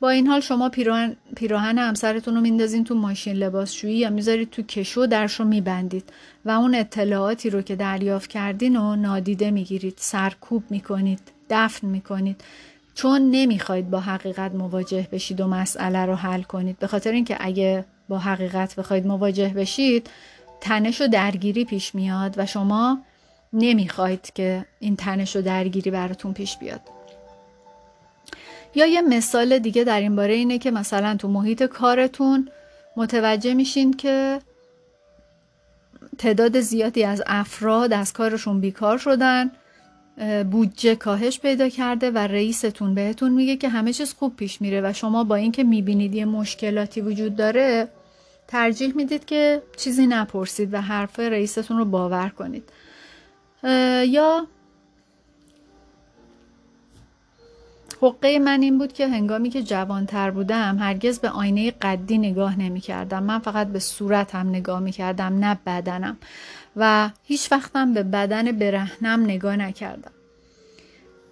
با 0.00 0.10
این 0.10 0.26
حال 0.26 0.40
شما 0.40 0.68
پیراهن, 0.68 1.16
پیراهن 1.36 1.78
همسرتون 1.78 2.34
رو 2.34 2.40
میندازین 2.40 2.84
تو 2.84 2.94
ماشین 2.94 3.36
لباسشویی 3.36 3.96
یا 3.96 4.10
می‌ذارید 4.10 4.50
تو 4.50 4.62
کشو 4.62 5.06
درش 5.06 5.40
رو 5.40 5.46
میبندید 5.46 6.12
و 6.44 6.50
اون 6.50 6.74
اطلاعاتی 6.74 7.50
رو 7.50 7.62
که 7.62 7.76
دریافت 7.76 8.30
کردین 8.30 8.76
و 8.76 8.96
نادیده 8.96 9.50
می‌گیرید 9.50 9.94
سرکوب 9.96 10.62
می‌کنید 10.70 11.20
دفن 11.50 11.86
می‌کنید. 11.86 12.40
چون 12.94 13.30
نمی‌خواید 13.30 13.90
با 13.90 14.00
حقیقت 14.00 14.54
مواجه 14.54 15.08
بشید 15.12 15.40
و 15.40 15.46
مسئله 15.46 16.06
رو 16.06 16.14
حل 16.14 16.42
کنید. 16.42 16.78
به 16.78 16.86
خاطر 16.86 17.12
اینکه 17.12 17.36
اگه 17.40 17.84
با 18.08 18.18
حقیقت 18.18 18.76
بخواید 18.76 19.06
مواجه 19.06 19.48
بشید 19.48 20.10
تنش 20.60 21.00
و 21.00 21.06
درگیری 21.06 21.64
پیش 21.64 21.94
میاد 21.94 22.34
و 22.36 22.46
شما 22.46 22.98
نمی‌خواید 23.52 24.32
که 24.34 24.64
این 24.80 24.96
تنش 24.96 25.36
و 25.36 25.42
درگیری 25.42 25.90
براتون 25.90 26.32
پیش 26.32 26.56
بیاد. 26.56 26.80
یا 28.74 28.86
یه 28.86 29.00
مثال 29.00 29.58
دیگه 29.58 29.84
در 29.84 30.00
این 30.00 30.16
باره 30.16 30.34
اینه 30.34 30.58
که 30.58 30.70
مثلا 30.70 31.16
تو 31.16 31.28
محیط 31.28 31.62
کارتون 31.62 32.48
متوجه 32.96 33.54
میشین 33.54 33.92
که 33.92 34.40
تعداد 36.18 36.60
زیادی 36.60 37.04
از 37.04 37.22
افراد 37.26 37.92
از 37.92 38.12
کارشون 38.12 38.60
بیکار 38.60 38.98
شدن 38.98 39.50
بودجه 40.50 40.94
کاهش 40.94 41.40
پیدا 41.40 41.68
کرده 41.68 42.10
و 42.10 42.18
رئیستون 42.18 42.94
بهتون 42.94 43.32
میگه 43.32 43.56
که 43.56 43.68
همه 43.68 43.92
چیز 43.92 44.14
خوب 44.14 44.36
پیش 44.36 44.60
میره 44.60 44.80
و 44.80 44.92
شما 44.92 45.24
با 45.24 45.34
اینکه 45.34 45.64
می‌بینید 45.64 46.14
یه 46.14 46.24
مشکلاتی 46.24 47.00
وجود 47.00 47.36
داره 47.36 47.88
ترجیح 48.48 48.96
می‌دید 48.96 49.24
که 49.24 49.62
چیزی 49.76 50.06
نپرسید 50.06 50.74
و 50.74 50.80
حرف 50.80 51.20
رئیستون 51.20 51.78
رو 51.78 51.84
باور 51.84 52.28
کنید. 52.28 52.70
یا 54.06 54.46
حقه 58.02 58.38
من 58.38 58.62
این 58.62 58.78
بود 58.78 58.92
که 58.92 59.08
هنگامی 59.08 59.50
که 59.50 59.62
جوانتر 59.62 60.30
بودم 60.30 60.78
هرگز 60.78 61.18
به 61.18 61.28
آینه 61.28 61.70
قدی 61.70 62.18
نگاه 62.18 62.58
نمی 62.58 62.80
کردم. 62.80 63.22
من 63.22 63.38
فقط 63.38 63.66
به 63.66 63.78
صورتم 63.78 64.48
نگاه 64.48 64.80
می 64.80 64.92
کردم 64.92 65.38
نه 65.44 65.58
بدنم. 65.66 66.16
و 66.76 67.10
هیچ 67.24 67.52
وقتم 67.52 67.94
به 67.94 68.02
بدن 68.02 68.52
برهنم 68.52 69.24
نگاه 69.24 69.56
نکردم. 69.56 70.12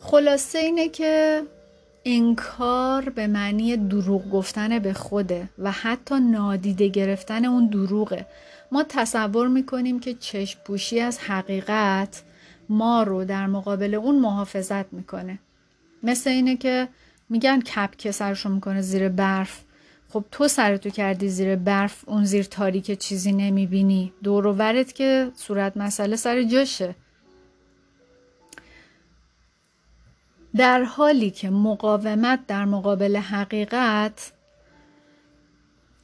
خلاصه 0.01 0.59
اینه 0.59 0.89
که 0.89 1.43
انکار 2.05 3.09
به 3.09 3.27
معنی 3.27 3.77
دروغ 3.77 4.31
گفتن 4.31 4.79
به 4.79 4.93
خوده 4.93 5.49
و 5.59 5.71
حتی 5.71 6.21
نادیده 6.21 6.89
گرفتن 6.89 7.45
اون 7.45 7.67
دروغه. 7.67 8.27
ما 8.73 8.85
تصور 8.89 9.49
می‌کنیم 9.49 10.01
که 10.01 10.15
چشم 10.15 10.61
پوشی 10.65 11.01
از 11.01 11.19
حقیقت 11.19 12.23
ما 12.69 13.03
رو 13.03 13.25
در 13.25 13.47
مقابل 13.47 13.95
اون 13.95 14.19
محافظت 14.19 14.93
می‌کنه. 14.93 15.39
مثل 16.03 16.31
اینه 16.31 16.57
که 16.57 16.89
میگن 17.29 17.61
کپ 17.61 17.97
که 17.97 18.13
سرشو 18.13 18.49
می‌کنه 18.49 18.81
زیر 18.81 19.09
برف. 19.09 19.61
خب 20.09 20.25
تو 20.31 20.49
سرتو 20.49 20.91
کردی 20.91 21.29
زیر 21.29 21.57
برف 21.57 22.09
اون 22.09 22.25
زیر 22.25 22.45
تاریک 22.45 22.99
چیزی 22.99 23.33
نمی‌بینی. 23.33 24.13
دور 24.23 24.47
ورت 24.47 24.93
که 24.95 25.31
صورت 25.37 25.77
مسئله 25.77 26.17
سر 26.17 26.43
جاشه. 26.43 26.95
در 30.57 30.83
حالی 30.83 31.31
که 31.31 31.51
مقاومت 31.51 32.47
در 32.47 32.65
مقابل 32.65 33.17
حقیقت 33.17 34.33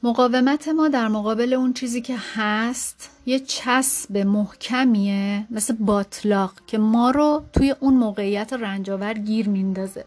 مقاومت 0.03 0.67
ما 0.67 0.87
در 0.87 1.07
مقابل 1.07 1.53
اون 1.53 1.73
چیزی 1.73 2.01
که 2.01 2.15
هست 2.35 3.09
یه 3.25 3.39
چسب 3.39 4.17
محکمیه 4.17 5.45
مثل 5.51 5.75
باطلاق 5.75 6.53
که 6.67 6.77
ما 6.77 7.11
رو 7.11 7.43
توی 7.53 7.75
اون 7.79 7.93
موقعیت 7.93 8.53
رنجاور 8.53 9.13
گیر 9.13 9.49
میندازه. 9.49 10.05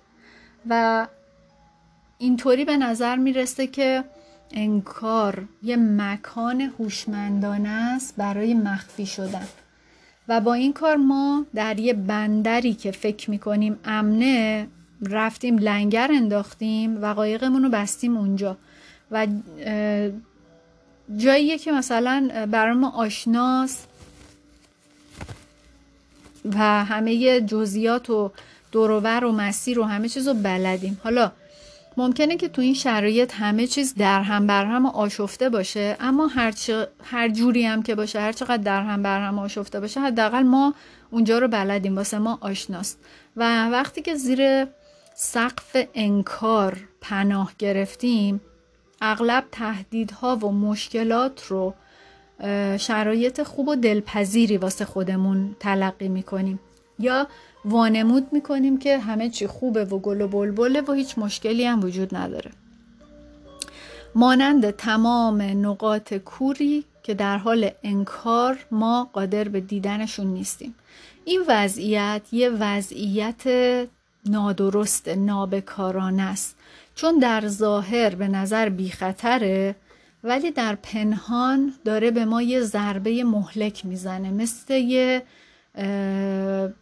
و 0.69 1.07
اینطوری 2.19 2.65
به 2.65 2.77
نظر 2.77 3.17
می‌رسه 3.17 3.67
که 3.67 4.05
انکار 4.51 5.45
یه 5.63 5.77
مکان 5.77 6.61
هوشمندانه 6.61 7.69
است 7.69 8.15
برای 8.17 8.55
مخفی 8.55 9.07
شدن. 9.07 9.47
و 10.29 10.41
با 10.41 10.55
این 10.55 10.73
کار 10.73 10.97
ما 10.97 11.47
در 11.55 11.81
یه 11.81 11.93
بندری 11.93 12.75
که 12.75 12.91
فکر 12.91 13.31
می‌کنیم 13.31 13.79
امنه 13.85 14.67
رفتیم 15.03 15.59
لنگر 15.59 16.11
انداختیم 16.13 17.03
و 17.03 17.15
قایقمون 17.15 17.63
رو 17.63 17.69
بستیم 17.69 18.17
اونجا. 18.17 18.57
و 19.11 19.27
جاییه 21.17 21.59
که 21.59 21.73
مثلا 21.73 22.47
برای 22.51 22.73
ما 22.73 22.91
آشناست 22.91 23.89
و 26.45 26.85
همه 26.85 27.41
جزئیات 27.41 28.11
و 28.11 28.31
دورور 28.73 29.25
و 29.25 29.33
مسیر 29.33 29.79
و 29.79 29.83
همه 29.83 30.09
چیز 30.09 30.29
رو 30.29 30.35
بلدیم. 30.35 31.01
حالا 31.05 31.33
ممکنه 31.97 32.37
که 32.37 32.49
تو 32.49 32.63
این 32.63 32.75
شرایط 32.75 33.35
همه 33.35 33.67
چیز 33.67 33.95
در 33.95 34.23
هم 34.23 34.47
بر 34.47 34.65
هم 34.65 34.87
آشفته 34.87 35.49
باشه 35.49 35.97
اما 36.01 36.27
هر, 36.27 36.55
هر 37.05 37.29
جوری 37.29 37.67
هم 37.67 37.83
که 37.83 37.95
باشه 37.95 38.21
هر 38.21 38.33
چقدر 38.33 38.57
در 38.57 38.83
هم 38.83 39.03
بر 39.03 39.21
هم 39.21 39.39
آشفته 39.39 39.81
باشه 39.81 40.01
حداقل 40.01 40.43
ما 40.43 40.75
اونجا 41.11 41.39
رو 41.39 41.49
بلدیم 41.49 41.97
واسه 41.97 42.19
ما 42.19 42.39
آشناست. 42.41 42.99
و 43.37 43.69
وقتی 43.69 44.03
که 44.03 44.15
زیر 44.15 44.67
سقف 45.15 45.77
انکار 45.95 46.77
پناه 47.01 47.53
گرفتیم 47.59 48.41
اغلب 49.01 49.45
تهدیدها 49.53 50.37
و 50.37 50.53
مشکلات 50.53 51.47
رو 51.47 51.75
شرایط 52.79 53.43
خوب 53.43 53.69
و 53.69 53.77
دلپذیری 53.77 54.57
واسه 54.57 54.85
خودمون 54.85 55.57
تلقی 55.61 56.09
می‌کنیم. 56.09 56.61
یا 56.99 57.27
وانمود 57.65 58.33
می‌کنیم 58.33 58.79
که 58.79 58.99
همه 58.99 59.31
چی 59.31 59.47
خوبه 59.47 59.85
و 59.85 59.99
گل 59.99 60.21
و 60.21 60.29
بلبله 60.29 60.81
و 60.81 60.93
هیچ 60.93 61.19
مشکلی 61.19 61.65
هم 61.65 61.85
وجود 61.85 62.17
نداره. 62.17 62.51
مانند 64.15 64.71
تمام 64.71 65.43
نقاط 65.43 66.15
کوری 66.15 66.85
که 67.03 67.15
در 67.15 67.39
حال 67.39 67.71
انکار 67.83 68.59
ما 68.71 69.11
قادر 69.13 69.49
به 69.49 69.61
دیدنشون 69.61 70.27
نیستیم. 70.27 70.75
این 71.25 71.43
وضعیت 71.49 72.23
یه 72.33 72.51
وضعیت 72.51 73.43
نادرست 74.27 75.09
نابکارانه 75.09 76.23
است. 76.23 76.57
چون 76.95 77.19
در 77.19 77.49
ظاهر 77.49 78.15
به 78.15 78.29
نظر 78.29 78.69
بی 78.69 78.91
خطره 78.91 79.75
ولی 80.25 80.51
در 80.51 80.75
پنهان 80.75 81.73
داره 81.85 82.11
به 82.11 82.25
ما 82.25 82.43
یه 82.43 82.61
ضربه 82.61 83.25
مهلک 83.25 83.87
می‌زنه 83.87 84.31
مثل 84.31 84.75
یه 84.75 85.23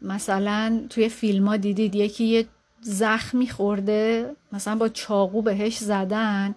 مثلا 0.02 0.80
توی 0.90 1.08
فیلم 1.08 1.48
ها 1.48 1.56
دیدید 1.56 1.94
یکی 1.94 2.24
یه 2.24 2.46
زخمی 2.80 3.48
خورده 3.48 4.36
مثلا 4.52 4.76
با 4.76 4.88
چاقو 4.88 5.42
بهش 5.42 5.76
زدن 5.78 6.54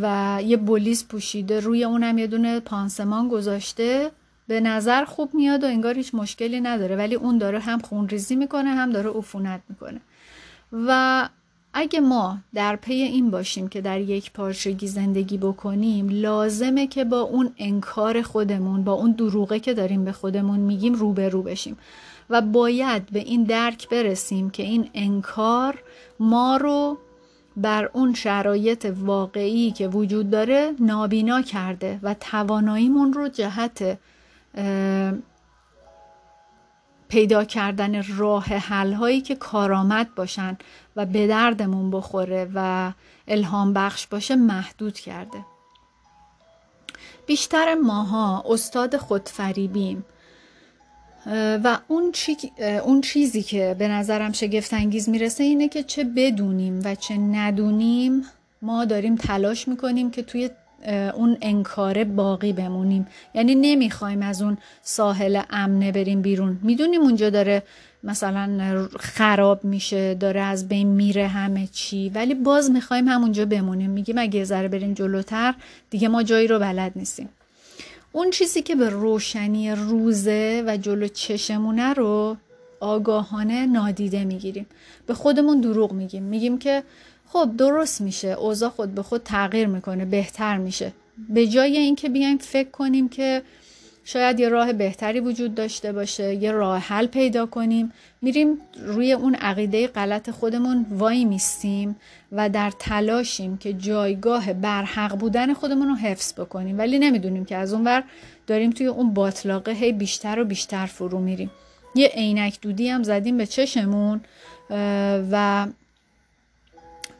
و 0.00 0.38
یه 0.44 0.56
بولیس 0.56 1.04
پوشیده 1.04 1.60
روی 1.60 1.84
اونم 1.84 2.18
یه 2.18 2.26
دونه 2.26 2.60
پانسمان 2.60 3.28
گذاشته. 3.28 4.10
به 4.48 4.60
نظر 4.60 5.04
خوب 5.04 5.34
میاد 5.34 5.64
و 5.64 5.66
انگار 5.66 5.94
هیچ 5.94 6.14
مشکلی 6.14 6.60
نداره 6.60 6.96
ولی 6.96 7.14
اون 7.14 7.38
داره 7.38 7.58
هم 7.58 7.78
خونریزی 7.78 8.36
می‌کنه 8.36 8.70
هم 8.70 8.90
داره 8.90 9.10
عفونت 9.10 9.60
می‌کنه. 9.68 10.00
و 10.72 11.28
اگه 11.78 12.00
ما 12.00 12.38
در 12.54 12.76
پی 12.76 12.94
این 12.94 13.30
باشیم 13.30 13.68
که 13.68 13.80
در 13.80 14.00
یک 14.00 14.32
پارچگی 14.32 14.86
زندگی 14.86 15.38
بکنیم 15.38 16.08
لازمه 16.08 16.86
که 16.86 17.04
با 17.04 17.20
اون 17.20 17.52
انکار 17.58 18.22
خودمون 18.22 18.84
با 18.84 18.92
اون 18.92 19.12
دروغه 19.12 19.60
که 19.60 19.74
داریم 19.74 20.04
به 20.04 20.12
خودمون 20.12 20.58
میگیم 20.60 20.94
روبرو 20.94 21.42
بشیم. 21.42 21.76
و 22.30 22.40
باید 22.40 23.06
به 23.06 23.18
این 23.18 23.42
درک 23.44 23.88
برسیم 23.88 24.50
که 24.50 24.62
این 24.62 24.90
انکار 24.94 25.82
ما 26.20 26.56
رو 26.56 26.98
بر 27.56 27.90
اون 27.92 28.14
شرایط 28.14 28.92
واقعی 29.00 29.70
که 29.70 29.88
وجود 29.88 30.30
داره 30.30 30.72
نابینا 30.80 31.42
کرده 31.42 31.98
و 32.02 32.14
تواناییمون 32.14 33.12
رو 33.12 33.28
جهت 33.28 33.98
پیدا 37.08 37.44
کردن 37.44 38.02
راه 38.16 38.44
حل 38.44 38.92
هایی 38.92 39.20
که 39.20 39.34
کارآمد 39.34 40.14
باشن 40.14 40.58
و 40.96 41.06
به 41.06 41.26
دردمون 41.26 41.90
بخوره 41.90 42.50
و 42.54 42.92
الهام 43.28 43.72
بخش 43.72 44.06
باشه 44.06 44.36
محدود 44.36 44.98
کرده. 44.98 45.38
بیشتر 47.26 47.74
ماها 47.74 48.44
استاد 48.48 48.96
خودفریبیم. 48.96 50.04
و 51.64 51.78
اون, 51.88 52.12
چی، 52.12 52.36
اون 52.84 53.00
چیزی 53.00 53.42
که 53.42 53.76
به 53.78 53.88
نظرم 53.88 54.32
شگفت 54.32 54.74
انگیز 54.74 55.08
می‌رسه 55.08 55.44
اینه 55.44 55.68
که 55.68 55.82
چه 55.82 56.04
بدونیم 56.04 56.80
و 56.84 56.94
چه 56.94 57.16
ندونیم 57.16 58.22
ما 58.62 58.84
داریم 58.84 59.16
تلاش 59.16 59.68
می‌کنیم 59.68 60.10
که 60.10 60.22
توی 60.22 60.50
اون 60.86 61.36
انکاره 61.42 62.04
باقی 62.04 62.52
بمونیم. 62.52 63.06
یعنی 63.34 63.54
نمی‌خوایم 63.54 64.22
از 64.22 64.42
اون 64.42 64.58
ساحل 64.82 65.40
امنه 65.50 65.92
بریم 65.92 66.22
بیرون. 66.22 66.58
می‌دونیم 66.62 67.00
اونجا 67.00 67.30
داره 67.30 67.62
مثلا 68.04 68.88
خراب 69.00 69.64
میشه 69.64 70.14
داره 70.14 70.40
از 70.40 70.68
بین 70.68 70.88
میره 70.88 71.26
همه 71.26 71.66
چی 71.72 72.08
ولی 72.08 72.34
باز 72.34 72.70
می‌خوایم 72.70 73.08
همونجا 73.08 73.44
بمونیم. 73.44 73.90
میگیم 73.90 74.18
اگه 74.18 74.44
ذره 74.44 74.68
بریم 74.68 74.94
جلوتر 74.94 75.54
دیگه 75.90 76.08
ما 76.08 76.22
جایی 76.22 76.46
رو 76.46 76.58
بلد 76.58 76.92
نیستیم. 76.96 77.28
اون 78.12 78.30
چیزی 78.30 78.62
که 78.62 78.74
به 78.76 78.88
روشنی 78.88 79.70
روزه 79.70 80.64
و 80.66 80.76
جلو 80.76 81.08
چشمونه 81.08 81.92
رو 81.92 82.36
آگاهانه 82.80 83.66
نادیده 83.66 84.24
می‌گیریم. 84.24 84.66
به 85.06 85.14
خودمون 85.14 85.60
دروغ 85.60 85.92
میگیم. 85.92 86.22
میگیم 86.22 86.58
که 86.58 86.82
خب 87.36 87.56
درست 87.56 88.00
میشه. 88.00 88.28
اوضاع 88.28 88.70
خود 88.70 88.94
به 88.94 89.02
خود 89.02 89.22
تغییر 89.22 89.66
می‌کنه 89.66 90.04
بهتر 90.04 90.56
میشه. 90.56 90.92
به 91.28 91.46
جای 91.46 91.76
اینکه 91.76 92.08
بیایم 92.08 92.38
فکر 92.38 92.70
کنیم 92.70 93.08
که 93.08 93.42
شاید 94.04 94.40
یه 94.40 94.48
راه 94.48 94.72
بهتری 94.72 95.20
وجود 95.20 95.54
داشته 95.54 95.92
باشه 95.92 96.34
یه 96.34 96.52
راه 96.52 96.78
حل 96.78 97.06
پیدا 97.06 97.46
کنیم 97.46 97.92
میریم 98.22 98.58
روی 98.86 99.12
اون 99.12 99.34
عقیده 99.34 99.86
غلط 99.86 100.30
خودمون 100.30 100.86
وای 100.90 101.24
میستیم 101.24 101.96
و 102.32 102.48
در 102.48 102.72
تلاشیم 102.78 103.56
که 103.56 103.72
جایگاه 103.72 104.52
برحق 104.52 105.18
بودن 105.18 105.54
خودمون 105.54 105.88
رو 105.88 105.94
حفظ 105.94 106.32
بکنیم. 106.32 106.78
ولی 106.78 106.98
نمی‌دونیم 106.98 107.44
که 107.44 107.56
از 107.56 107.72
اون 107.72 107.84
بر 107.84 108.04
داریم 108.46 108.70
توی 108.70 108.86
اون 108.86 109.14
باطلاقه 109.14 109.72
هی 109.72 109.92
بیشتر 109.92 110.40
و 110.40 110.44
بیشتر 110.44 110.86
فرو 110.86 111.18
میریم. 111.18 111.50
یه 111.94 112.08
عینک 112.14 112.60
دودی 112.60 112.88
هم 112.88 113.02
زدیم 113.02 113.36
به 113.36 113.46
چشمون 113.46 114.20
و 115.30 115.66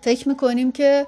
فکر 0.07 0.29
می‌کنیم 0.29 0.73
که 0.73 1.07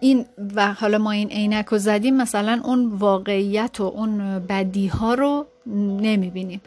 این 0.00 0.26
و 0.54 0.72
حالا 0.72 0.98
ما 0.98 1.10
این 1.10 1.28
عینک 1.28 1.66
رو 1.66 1.78
زدیم 1.78 2.16
مثلا 2.16 2.60
اون 2.64 2.86
واقعیت 2.86 3.80
و 3.80 3.84
اون 3.84 4.38
بدی 4.38 4.86
ها 4.86 5.14
رو 5.14 5.46
نمی‌بینیم. 6.00 6.60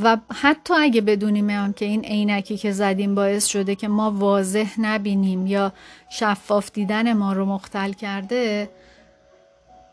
و 0.00 0.16
حتی 0.32 0.74
اگه 0.74 1.00
بدونیم 1.00 1.50
هم 1.50 1.72
که 1.72 1.84
این 1.84 2.04
عینکی 2.04 2.56
که 2.56 2.72
زدیم 2.72 3.14
باعث 3.14 3.46
شده 3.46 3.74
که 3.74 3.88
ما 3.88 4.10
واضح 4.10 4.80
نبینیم 4.80 5.46
یا 5.46 5.72
شفاف 6.10 6.70
دیدن 6.72 7.12
ما 7.12 7.32
رو 7.32 7.44
مختل 7.44 7.92
کرده 7.92 8.70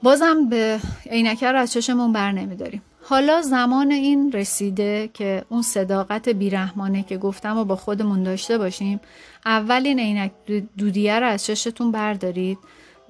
بازم 0.03 0.49
به 0.49 0.79
عینک 1.09 1.43
رو 1.43 1.57
از 1.57 1.73
چشمون 1.73 2.13
بر 2.13 2.31
نمیداریم. 2.31 2.81
حالا 3.03 3.41
زمان 3.41 3.91
این 3.91 4.31
رسیده 4.31 5.09
که 5.13 5.45
اون 5.49 5.61
صداقت 5.61 6.29
بیرحمانه 6.29 7.03
که 7.03 7.17
گفتم 7.17 7.57
و 7.57 7.63
با 7.63 7.75
خودمون 7.75 8.23
داشته 8.23 8.57
باشیم 8.57 8.99
اول 9.45 9.83
این 9.85 9.99
عینک 9.99 10.31
دودیه 10.77 11.19
رو 11.19 11.27
از 11.27 11.45
چشتون 11.45 11.91
بردارید. 11.91 12.57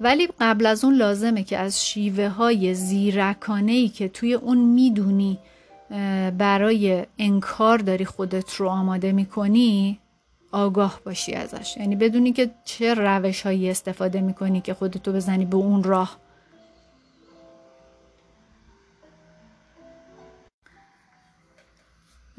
ولی 0.00 0.28
قبل 0.40 0.66
از 0.66 0.84
اون 0.84 0.94
لازمه 0.94 1.42
که 1.42 1.58
از 1.58 1.86
شیوه 1.86 2.28
های 2.28 2.74
زیرکانه 2.74 3.72
ای 3.72 3.88
که 3.88 4.08
توی 4.08 4.34
اون 4.34 4.58
می‌دونی 4.58 5.38
برای 6.38 7.06
انکار 7.18 7.78
داری 7.78 8.04
خودت 8.04 8.54
رو 8.54 8.68
آماده 8.68 9.12
می‌کنی 9.12 9.98
آگاه 10.52 11.00
باشی 11.04 11.32
ازش. 11.32 11.76
یعنی 11.76 11.96
بدونی 11.96 12.32
که 12.32 12.50
چه 12.64 12.94
روش 12.94 13.42
هایی 13.42 13.70
استفاده 13.70 14.20
می‌کنی 14.20 14.60
که 14.60 14.74
خودتو 14.74 15.12
بزنی 15.12 15.44
به 15.44 15.56
اون 15.56 15.82
راه. 15.82 16.21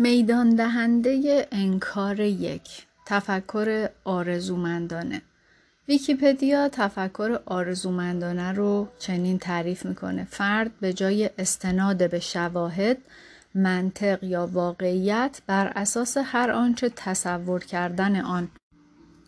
میدان 0.03 0.55
دهنده 0.55 1.47
انکار 1.51 2.19
یک 2.19 2.85
تفکر 3.05 3.89
آرزومندانه 4.03 5.21
ویکیپدیا 5.87 6.69
تفکر 6.69 7.39
آرزومندانه 7.45 8.51
رو 8.51 8.87
چنین 8.99 9.39
تعریف 9.39 9.85
می‌کنه 9.85 10.27
فرد 10.29 10.71
به 10.79 10.93
جای 10.93 11.29
استناد 11.37 12.09
به 12.09 12.19
شواهد 12.19 12.97
منطق 13.55 14.23
یا 14.23 14.47
واقعیت 14.47 15.41
بر 15.47 15.67
اساس 15.75 16.17
هر 16.17 16.51
آنچه 16.51 16.89
تصور 16.95 17.63
کردن 17.63 18.21
آن 18.21 18.47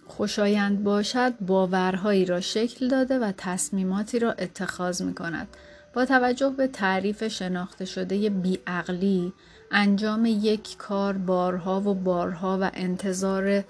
خوشایند 0.07 0.83
باشد 0.83 1.39
باورهایی 1.39 2.25
را 2.25 2.41
شکل 2.41 2.87
داده 2.87 3.19
و 3.19 3.31
تصمیماتی 3.37 4.19
را 4.19 4.31
اتخاذ 4.31 5.01
می 5.01 5.13
کند. 5.13 5.47
با 5.93 6.05
توجه 6.05 6.49
به 6.49 6.67
تعریف 6.67 7.27
شناخته 7.27 7.85
شده 7.85 8.29
بیعقلی 8.29 9.33
انجام 9.71 10.25
یک 10.25 10.77
کار 10.77 11.13
بارها 11.13 11.81
و 11.81 11.93
بارها 11.93 12.57
و 12.61 12.71
انتظار 12.73 13.63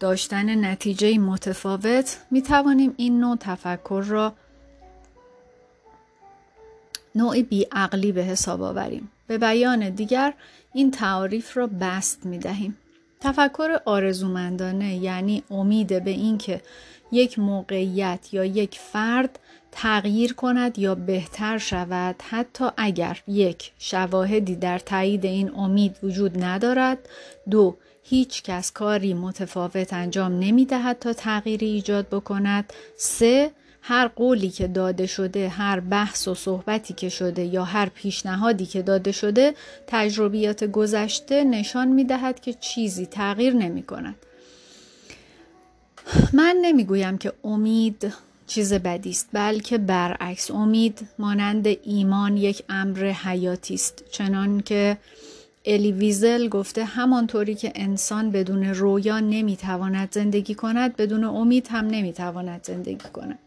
داشتن 0.00 0.64
نتیجه 0.64 1.18
متفاوت 1.18 2.18
می 2.30 2.42
توانیم 2.42 2.94
این 2.96 3.20
نوع 3.20 3.36
تفکر 3.40 4.04
را 4.08 4.32
نوعی 7.14 7.42
بیعقلی 7.42 8.12
به 8.12 8.22
حساب 8.22 8.62
آوریم. 8.62 9.10
به 9.26 9.38
بیان 9.38 9.90
دیگر 9.90 10.34
این 10.72 10.90
تعاریف 10.90 11.56
را 11.56 11.66
بست 11.66 12.26
می 12.26 12.38
دهیم. 12.38 12.78
تفکر 13.20 13.80
آرزومندانه 13.84 14.96
یعنی 14.96 15.42
امید 15.50 16.04
به 16.04 16.10
اینکه 16.10 16.60
یک 17.12 17.38
موقعیت 17.38 18.28
یا 18.34 18.44
یک 18.44 18.78
فرد 18.78 19.38
تغییر 19.72 20.32
کند 20.32 20.78
یا 20.78 20.94
بهتر 20.94 21.58
شود 21.58 22.16
حتی 22.30 22.64
اگر 22.76 23.22
یک 23.26 23.72
شواهدی 23.78 24.56
در 24.56 24.78
تایید 24.78 25.24
این 25.24 25.54
امید 25.54 25.96
وجود 26.02 26.44
ندارد. 26.44 26.98
دو 27.50 27.76
هیچ 28.02 28.42
کس 28.42 28.72
کاری 28.72 29.14
متفاوت 29.14 29.92
انجام 29.92 30.38
نمی 30.38 30.64
دهد 30.64 30.98
تا 30.98 31.12
تغییری 31.12 31.66
ایجاد 31.66 32.08
بکند. 32.08 32.72
سه 32.96 33.50
هر 33.82 34.08
قولی 34.08 34.50
که 34.50 34.68
داده 34.68 35.06
شده 35.06 35.48
هر 35.48 35.80
بحث 35.80 36.28
و 36.28 36.34
صحبتی 36.34 36.94
که 36.94 37.08
شده 37.08 37.44
یا 37.44 37.64
هر 37.64 37.88
پیشنهادی 37.88 38.66
که 38.66 38.82
داده 38.82 39.12
شده 39.12 39.54
تجربیات 39.86 40.64
گذشته 40.64 41.44
نشان 41.44 41.88
می 41.88 42.04
دهد 42.04 42.40
که 42.40 42.52
چیزی 42.52 43.06
تغییر 43.06 43.54
نمی 43.54 43.82
کند 43.82 44.14
من 46.32 46.56
نمی‌گویم 46.62 47.18
که 47.18 47.32
امید 47.44 48.12
چیز 48.46 48.72
بدی 48.72 49.10
است 49.10 49.28
بلکه 49.32 49.78
برعکس. 49.78 50.50
امید 50.50 51.08
مانند 51.18 51.66
ایمان 51.66 52.36
یک 52.36 52.62
امر 52.68 53.04
حیاتی 53.04 53.74
است. 53.74 54.04
چنان 54.10 54.60
که 54.60 54.96
الی 55.64 55.92
ویزل 55.92 56.48
گفته 56.48 56.84
همانطوری 56.84 57.54
که 57.54 57.72
انسان 57.74 58.30
بدون 58.30 58.64
رویا 58.64 59.20
نمی‌تواند 59.20 60.12
زندگی 60.12 60.54
کند 60.54 60.96
بدون 60.96 61.24
امید 61.24 61.68
هم 61.70 61.86
نمی‌تواند 61.86 62.64
زندگی 62.64 63.08
کند. 63.12 63.38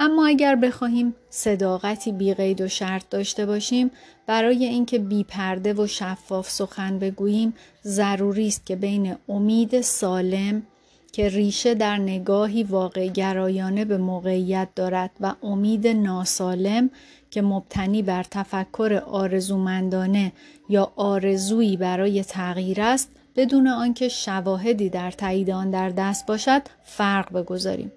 اما 0.00 0.26
اگر 0.26 0.56
بخواهیم 0.56 1.14
صداقتی 1.30 2.12
بی 2.12 2.34
قید 2.34 2.60
و 2.60 2.68
شرط 2.68 3.04
داشته 3.10 3.46
باشیم 3.46 3.90
برای 4.26 4.64
اینکه 4.64 4.98
بی 4.98 5.24
پرده 5.24 5.74
و 5.74 5.86
شفاف 5.86 6.50
سخن 6.50 6.98
بگوییم 6.98 7.54
ضروری 7.84 8.48
است 8.48 8.66
که 8.66 8.76
بین 8.76 9.16
امید 9.28 9.80
سالم 9.80 10.62
که 11.12 11.28
ریشه 11.28 11.74
در 11.74 11.96
نگاهی 11.96 12.62
واقع 12.62 13.06
گرایانه 13.06 13.84
به 13.84 13.98
موقعیت 13.98 14.68
دارد 14.74 15.10
و 15.20 15.34
امید 15.42 15.86
ناسالم 15.86 16.90
که 17.30 17.42
مبتنی 17.42 18.02
بر 18.02 18.22
تفکر 18.22 19.02
آرزومندانه 19.06 20.32
یا 20.68 20.92
آرزویی 20.96 21.76
برای 21.76 22.24
تغییر 22.24 22.80
است 22.80 23.08
بدون 23.36 23.68
آنکه 23.68 24.08
شواهدی 24.08 24.88
در 24.88 25.10
تایید 25.10 25.50
آن 25.50 25.70
در 25.70 25.88
دست 25.88 26.26
باشد 26.26 26.62
فرق 26.84 27.32
بگذاریم. 27.32 27.92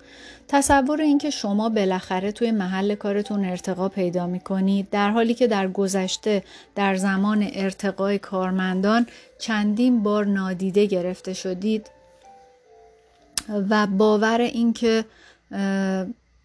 تصور 0.48 1.02
اینکه 1.02 1.30
شما 1.30 1.70
بالاخره 1.70 2.32
توی 2.32 2.52
محل 2.52 2.96
کارتون 2.96 3.46
ارتقا 3.46 3.90
پیدا 3.90 4.28
می 4.28 4.40
کنید 4.40 4.90
در 4.90 5.10
حالی 5.10 5.34
که 5.34 5.48
در 5.48 5.68
گذشته 5.68 6.44
در 6.76 6.96
زمان 6.96 7.50
ارتقای 7.54 8.20
کارمندان 8.20 9.08
چندین 9.40 10.04
بار 10.04 10.26
نادیده 10.26 10.86
گرفته 10.86 11.34
شدید 11.34 11.90
و 13.50 13.88
باور 13.88 14.42
اینکه 14.42 15.06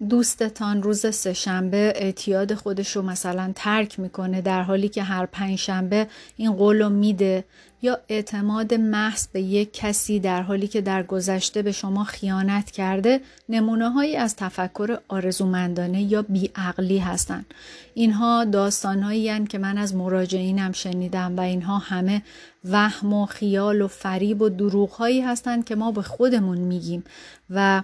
دوستتان 0.09 0.83
روز 0.83 1.15
سهشنبه 1.15 1.93
اعتیاد 1.97 2.55
خودش 2.55 2.97
رو 2.97 3.03
مثلا 3.03 3.53
ترک 3.55 4.01
می‌کنه 4.01 4.41
در 4.41 4.63
حالی 4.63 4.89
که 4.89 5.03
هر 5.03 5.27
پنجشنبه 5.27 6.07
این 6.37 6.53
قول 6.53 6.83
رو 6.83 6.89
میده 6.89 7.45
یا 7.83 7.99
اعتماد 8.09 8.75
محض 8.75 9.27
به 9.27 9.41
یک 9.41 9.73
کسی 9.73 10.21
در 10.21 10.43
حالی 10.43 10.69
که 10.69 10.81
در 10.81 11.03
گذشته 11.03 11.63
به 11.63 11.73
شما 11.73 12.05
خیانت 12.05 12.71
کرده 12.71 13.21
نمونه 13.49 13.91
هایی 13.91 14.17
از 14.17 14.37
تفکر 14.37 14.99
آرزومندانه 15.09 16.03
یا 16.03 16.23
بیعقلی 16.23 16.99
هستند 16.99 17.47
اینها 17.95 18.45
داستان 18.45 19.03
هایی 19.03 19.47
که 19.47 19.59
من 19.59 19.79
از 19.79 19.95
مراجعینم 19.95 20.73
شنیدم 20.73 21.37
و 21.37 21.41
اینها 21.41 21.79
همه 21.79 22.23
وهم 22.65 23.13
و 23.13 23.27
خیال 23.27 23.83
و 23.83 23.89
فریب 23.89 24.43
و 24.43 24.49
دروغ 24.49 24.91
هایی 24.91 25.21
هستند 25.21 25.65
که 25.65 25.75
ما 25.75 25.93
به 25.93 26.03
خودمون 26.03 26.59
میگیم 26.59 27.05
و 27.51 27.83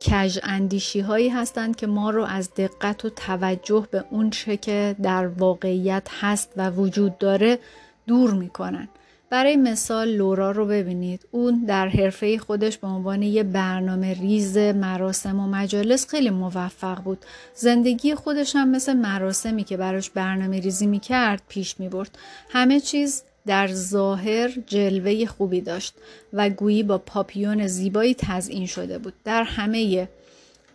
کج 0.00 0.38
اندیشی 0.42 1.00
هایی 1.00 1.28
هستند 1.28 1.76
که 1.76 1.86
ما 1.86 2.10
رو 2.10 2.24
از 2.24 2.54
دقت 2.54 3.04
و 3.04 3.10
توجه 3.10 3.88
به 3.90 4.04
اون 4.10 4.30
چه 4.30 4.56
که 4.56 4.96
در 5.02 5.26
واقعیت 5.26 6.08
هست 6.20 6.52
و 6.56 6.70
وجود 6.70 7.18
داره 7.18 7.58
دور 8.06 8.34
می‌کنن. 8.34 8.88
برای 9.30 9.56
مثال 9.56 10.08
لورا 10.08 10.50
رو 10.50 10.66
ببینید. 10.66 11.26
اون 11.30 11.64
در 11.64 11.88
حرفه 11.88 12.38
خودش 12.38 12.78
به 12.78 12.86
عنوان 12.86 13.22
یه 13.22 13.42
برنامه 13.42 14.14
ریز 14.14 14.58
مراسم 14.58 15.40
و 15.40 15.46
مجالس 15.46 16.08
خیلی 16.08 16.30
موفق 16.30 17.02
بود. 17.02 17.24
زندگی 17.54 18.14
خودش 18.14 18.56
هم 18.56 18.70
مثل 18.70 18.92
مراسمی 18.92 19.64
که 19.64 19.76
براش 19.76 20.10
برنامه 20.10 20.60
ریزی 20.60 20.86
می‌کرد 20.86 21.42
پیش 21.48 21.80
می‌برد. 21.80 22.18
همه 22.50 22.80
چیز 22.80 23.22
در 23.46 23.66
ظاهر 23.66 24.48
جلوه 24.66 25.26
خوبی 25.26 25.60
داشت 25.60 25.94
و 26.32 26.50
گویی 26.50 26.82
با 26.82 26.98
پاپیون 26.98 27.66
زیبایی 27.66 28.14
تزئین 28.18 28.66
شده 28.66 28.98
بود. 28.98 29.14
در 29.24 29.42
همه 29.42 30.08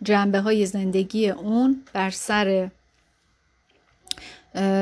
جنبه 0.02 0.40
های 0.40 0.66
زندگی 0.66 1.30
اون 1.30 1.82
بر 1.92 2.10
سر 2.10 2.70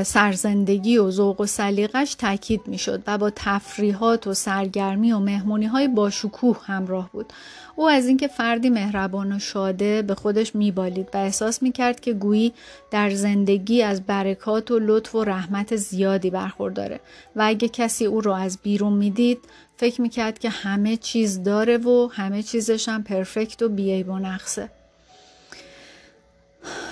سرزندگی 0.02 0.98
و 0.98 1.10
ذوق 1.10 1.40
و 1.40 1.46
سلیقش 1.46 2.14
تاکید 2.14 2.60
می‌شد 2.66 3.02
و 3.06 3.18
با 3.18 3.30
تفریحات 3.36 4.26
و 4.26 4.34
سرگرمی 4.34 5.12
و 5.12 5.18
مهمونی 5.18 5.66
های 5.66 5.88
با 5.88 6.10
شکوه 6.10 6.58
همراه 6.64 7.10
بود. 7.12 7.32
او 7.76 7.88
از 7.88 8.06
اینکه 8.06 8.28
فردی 8.28 8.70
مهربان 8.70 9.32
و 9.32 9.38
شاده 9.38 10.02
به 10.02 10.14
خودش 10.14 10.54
میبالید 10.54 11.08
و 11.14 11.16
احساس 11.16 11.62
می‌کرد 11.62 12.00
که 12.00 12.12
گویی 12.12 12.52
در 12.90 13.10
زندگی 13.10 13.82
از 13.82 14.02
برکات 14.02 14.70
و 14.70 14.78
لطف 14.78 15.14
و 15.14 15.24
رحمت 15.24 15.76
زیادی 15.76 16.30
برخورداره 16.30 17.00
و 17.36 17.42
اگه 17.46 17.68
کسی 17.68 18.06
او 18.06 18.20
را 18.20 18.36
از 18.36 18.58
بیرون 18.62 18.92
می‌دید 18.92 19.38
فکر 19.76 20.00
می‌کرد 20.00 20.38
که 20.38 20.48
همه 20.48 20.96
چیز 20.96 21.42
داره 21.42 21.76
و 21.76 22.08
همه 22.12 22.42
چیزش 22.42 22.88
هم 22.88 23.02
پرفکت 23.02 23.62
و 23.62 23.68
بیعیب 23.68 24.08
و 24.08 24.18
نقصه. 24.18 24.79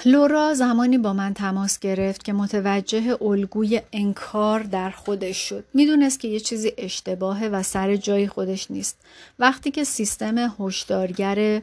لورا 0.04 0.54
زمانی 0.54 0.98
با 0.98 1.12
من 1.12 1.34
تماس 1.34 1.78
گرفت 1.78 2.24
که 2.24 2.32
متوجه 2.32 3.22
الگوی 3.22 3.80
انکار 3.92 4.60
در 4.60 4.90
خودش 4.90 5.36
شد. 5.36 5.64
می‌دونست 5.74 6.20
که 6.20 6.28
یه 6.28 6.40
چیزی 6.40 6.72
اشتباهه 6.78 7.48
و 7.48 7.62
سر 7.62 7.96
جای 7.96 8.28
خودش 8.28 8.70
نیست. 8.70 8.96
وقتی 9.38 9.70
که 9.70 9.84
سیستم 9.84 10.54
هشدارگر 10.60 11.62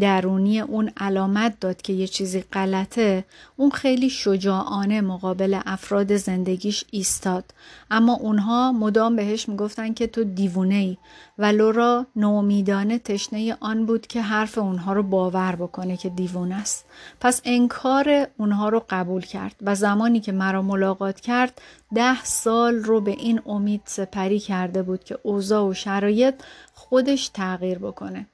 درونی 0.00 0.60
اون 0.60 0.90
علامت 0.96 1.60
داد 1.60 1.82
که 1.82 1.92
یه 1.92 2.06
چیزی 2.06 2.40
غلطه 2.40 3.24
اون 3.56 3.70
خیلی 3.70 4.10
شجاعانه 4.10 5.00
مقابل 5.00 5.60
افراد 5.66 6.16
زندگیش 6.16 6.84
ایستاد. 6.90 7.44
اما 7.90 8.14
اونها 8.14 8.72
مدام 8.72 9.16
بهش 9.16 9.48
می‌گفتن 9.48 9.94
که 9.94 10.06
تو 10.06 10.24
دیوونه 10.24 10.74
ای 10.74 10.96
و 11.38 11.44
لورا 11.44 12.06
نومیدانه 12.16 12.98
تشنه 12.98 13.56
آن 13.60 13.86
بود 13.86 14.06
که 14.06 14.22
حرف 14.22 14.58
اونها 14.58 14.92
رو 14.92 15.02
باور 15.02 15.56
بکنه 15.56 15.96
که 15.96 16.08
دیوونه 16.08 16.54
است. 16.54 16.84
پس 17.20 17.40
انکار 17.44 18.26
اونها 18.36 18.68
رو 18.68 18.84
قبول 18.90 19.22
کرد 19.22 19.56
و 19.62 19.74
زمانی 19.74 20.20
که 20.20 20.32
مرا 20.32 20.62
ملاقات 20.62 21.20
کرد 21.20 21.60
ده 21.94 22.24
سال 22.24 22.74
رو 22.74 23.00
به 23.00 23.10
این 23.10 23.40
امید 23.46 23.80
سپری 23.84 24.38
کرده 24.38 24.82
بود 24.82 25.04
که 25.04 25.18
اوضاع 25.22 25.68
و 25.68 25.74
شرایط 25.74 26.34
خودش 26.74 27.28
تغییر 27.28 27.78
بکنه. 27.78 28.26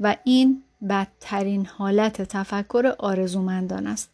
و 0.00 0.16
این 0.24 0.62
بدترین 0.88 1.66
حالت 1.66 2.22
تفکر 2.22 2.94
آرزومندان 2.98 3.86
است. 3.86 4.10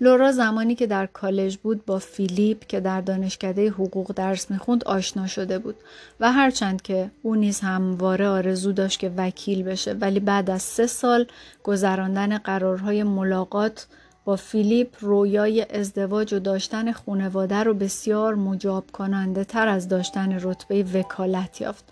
لورا 0.00 0.32
زمانی 0.32 0.74
که 0.74 0.86
در 0.86 1.06
کالج 1.06 1.56
بود 1.56 1.84
با 1.84 1.98
فیلیپ 1.98 2.66
که 2.66 2.80
در 2.80 3.00
دانشکده 3.00 3.70
حقوق 3.70 4.12
درس 4.12 4.50
می‌خوند 4.50 4.84
آشنا 4.84 5.26
شده 5.26 5.58
بود 5.58 5.76
و 6.20 6.32
هرچند 6.32 6.82
که 6.82 7.10
او 7.22 7.34
نیز 7.34 7.60
همواره 7.60 8.28
آرزو 8.28 8.72
داشت 8.72 8.98
که 8.98 9.12
وکیل 9.16 9.62
بشه 9.62 9.92
ولی 9.92 10.20
بعد 10.20 10.50
از 10.50 10.62
سه 10.62 10.86
سال 10.86 11.26
گذراندن 11.64 12.38
قرارهای 12.38 13.02
ملاقات 13.02 13.86
با 14.24 14.36
فیلیپ 14.36 14.96
رویای 15.00 15.66
ازدواج 15.70 16.34
و 16.34 16.38
داشتن 16.38 16.92
خانواده 16.92 17.62
رو 17.62 17.74
بسیار 17.74 18.34
مجاب 18.34 18.90
کننده 18.92 19.44
تر 19.44 19.68
از 19.68 19.88
داشتن 19.88 20.38
رتبه 20.42 20.84
وکالت 20.94 21.60
یافت 21.60 21.84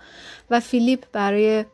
و 0.50 0.60
فیلیپ 0.60 1.04
برای 1.12 1.64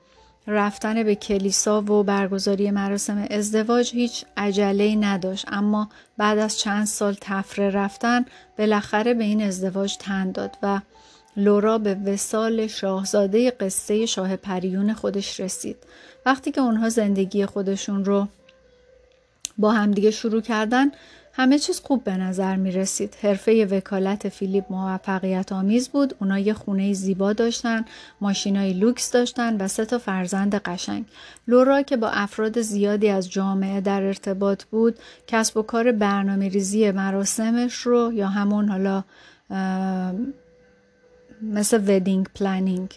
رفتن 0.46 1.02
به 1.02 1.14
کلیسا 1.14 1.82
و 1.82 2.02
برگزاری 2.02 2.70
مراسم 2.70 3.26
ازدواج 3.30 3.92
هیچ 3.92 4.24
عجله 4.36 4.96
نداشت. 4.96 5.44
اما 5.48 5.88
بعد 6.16 6.38
از 6.38 6.58
چند 6.58 6.86
سال 6.86 7.16
تفره 7.20 7.70
رفتن 7.70 8.24
بالاخره 8.58 9.14
به 9.14 9.24
این 9.24 9.42
ازدواج 9.42 9.96
تن 9.96 10.32
داد 10.32 10.56
و 10.62 10.80
لورا 11.36 11.78
به 11.78 11.94
وسال 11.94 12.66
شاهزاده 12.66 13.50
قصه 13.50 14.06
شاه 14.06 14.36
پریون 14.36 14.92
خودش 14.92 15.40
رسید. 15.40 15.76
وقتی 16.26 16.50
که 16.50 16.60
اونها 16.60 16.88
زندگی 16.88 17.46
خودشون 17.46 18.04
رو 18.04 18.28
با 19.58 19.72
همدیگه 19.72 20.10
شروع 20.10 20.40
کردن 20.40 20.90
همه 21.34 21.58
چیز 21.58 21.80
خوب 21.80 22.04
به 22.04 22.16
نظر 22.16 22.56
می 22.56 22.70
رسید. 22.70 23.16
حرفه 23.22 23.66
وکالت 23.66 24.28
فیلیپ 24.28 24.64
موفقیت 24.70 25.52
آمیز 25.52 25.88
بود. 25.88 26.14
اونا 26.20 26.38
یه 26.38 26.54
خونه 26.54 26.92
زیبا 26.92 27.32
داشتن، 27.32 27.84
ماشینای 28.20 28.72
لوکس 28.72 29.10
داشتن 29.10 29.56
و 29.56 29.68
سه 29.68 29.84
تا 29.84 29.98
فرزند 29.98 30.54
قشنگ. 30.54 31.04
لورا 31.48 31.82
که 31.82 31.96
با 31.96 32.08
افراد 32.08 32.60
زیادی 32.60 33.08
از 33.08 33.30
جامعه 33.30 33.80
در 33.80 34.02
ارتباط 34.02 34.64
بود، 34.64 34.98
کسب 35.26 35.56
و 35.56 35.62
کار 35.62 35.92
برنامه 35.92 36.48
ریزی 36.48 36.90
مراسمش 36.90 37.74
رو 37.74 38.12
یا 38.12 38.28
همون 38.28 38.68
حالا 38.68 39.04
مثل 41.42 41.82
wedding 41.86 42.26
planning 42.34 42.94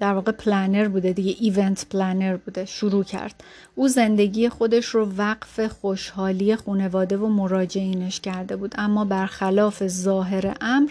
در 0.00 0.12
واقع 0.14 0.32
planner 0.32 0.88
بوده 0.88 1.12
دیگه 1.12 1.36
event 1.40 1.86
planner 1.90 2.36
بوده 2.36 2.64
شروع 2.64 3.04
کرد. 3.04 3.44
او 3.74 3.88
زندگی 3.88 4.48
خودش 4.48 4.86
رو 4.86 5.12
وقف 5.16 5.60
خوشحالی 5.60 6.56
خانواده 6.56 7.16
و 7.16 7.28
مراجعینش 7.28 8.20
کرده 8.20 8.56
بود. 8.56 8.74
اما 8.78 9.04
برخلاف 9.04 9.86
ظاهر 9.86 10.54
امر 10.60 10.90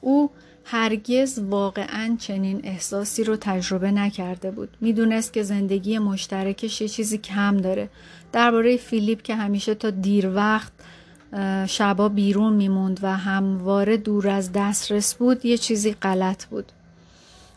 او 0.00 0.30
هرگز 0.64 1.38
واقعا 1.38 2.16
چنین 2.18 2.60
احساسی 2.64 3.24
رو 3.24 3.36
تجربه 3.36 3.90
نکرده 3.90 4.50
بود. 4.50 4.76
می‌دونست 4.80 5.32
که 5.32 5.42
زندگی 5.42 5.98
مشترکش 5.98 6.80
یه 6.80 6.88
چیزی 6.88 7.18
کم 7.18 7.56
داره. 7.56 7.88
درباره 8.32 8.76
فیلیپ 8.76 9.22
که 9.22 9.34
همیشه 9.34 9.74
تا 9.74 9.90
دیر 9.90 10.30
وقت 10.34 10.72
شبا 11.66 12.08
بیرون 12.08 12.52
میموند 12.52 13.00
و 13.02 13.16
همواره 13.16 13.96
دور 13.96 14.28
از 14.28 14.52
دسترس 14.52 15.14
بود 15.14 15.44
یه 15.44 15.58
چیزی 15.58 15.92
غلط 15.92 16.44
بود. 16.44 16.72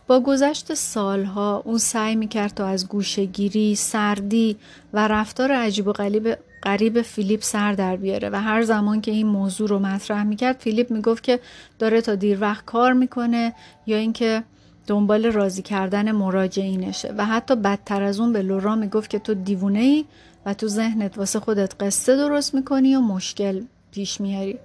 با 0.07 0.19
گذشت 0.19 0.73
سالها 0.73 1.61
اون 1.65 1.77
سعی 1.77 2.15
می‌کرد 2.15 2.53
تا 2.53 2.67
از 2.67 2.87
گوشگیری، 2.87 3.75
سردی 3.75 4.57
و 4.93 5.07
رفتار 5.07 5.51
عجیب 5.51 5.87
و 5.87 5.91
غریب 5.91 6.37
قریب 6.61 7.01
فیلیپ 7.01 7.43
سر 7.43 7.73
در 7.73 7.95
بیاره 7.95 8.29
و 8.29 8.41
هر 8.41 8.63
زمان 8.63 9.01
که 9.01 9.11
این 9.11 9.27
موضوع 9.27 9.69
رو 9.69 9.79
مطرح 9.79 10.23
می‌کرد 10.23 10.57
فیلیپ 10.59 10.91
می‌گفت 10.91 11.23
که 11.23 11.39
داره 11.79 12.01
تا 12.01 12.15
دیر 12.15 12.37
وقت 12.41 12.65
کار 12.65 12.93
می‌کنه 12.93 13.53
یا 13.85 13.97
اینکه 13.97 14.43
دنبال 14.87 15.25
راضی 15.25 15.61
کردن 15.61 16.11
مراجعینشه 16.11 17.13
و 17.17 17.25
حتی 17.25 17.55
بدتر 17.55 18.03
از 18.03 18.19
اون 18.19 18.33
به 18.33 18.41
لورا 18.41 18.75
می‌گفت 18.75 19.09
که 19.09 19.19
تو 19.19 19.33
دیوونه 19.33 19.79
ای 19.79 20.05
و 20.45 20.53
تو 20.53 20.67
ذهنت 20.67 21.17
واسه 21.17 21.39
خودت 21.39 21.73
قصه 21.79 22.15
درست 22.15 22.55
می‌کنی 22.55 22.95
و 22.95 23.01
مشکل 23.01 23.61
پیش 23.91 24.21
میاری. 24.21 24.59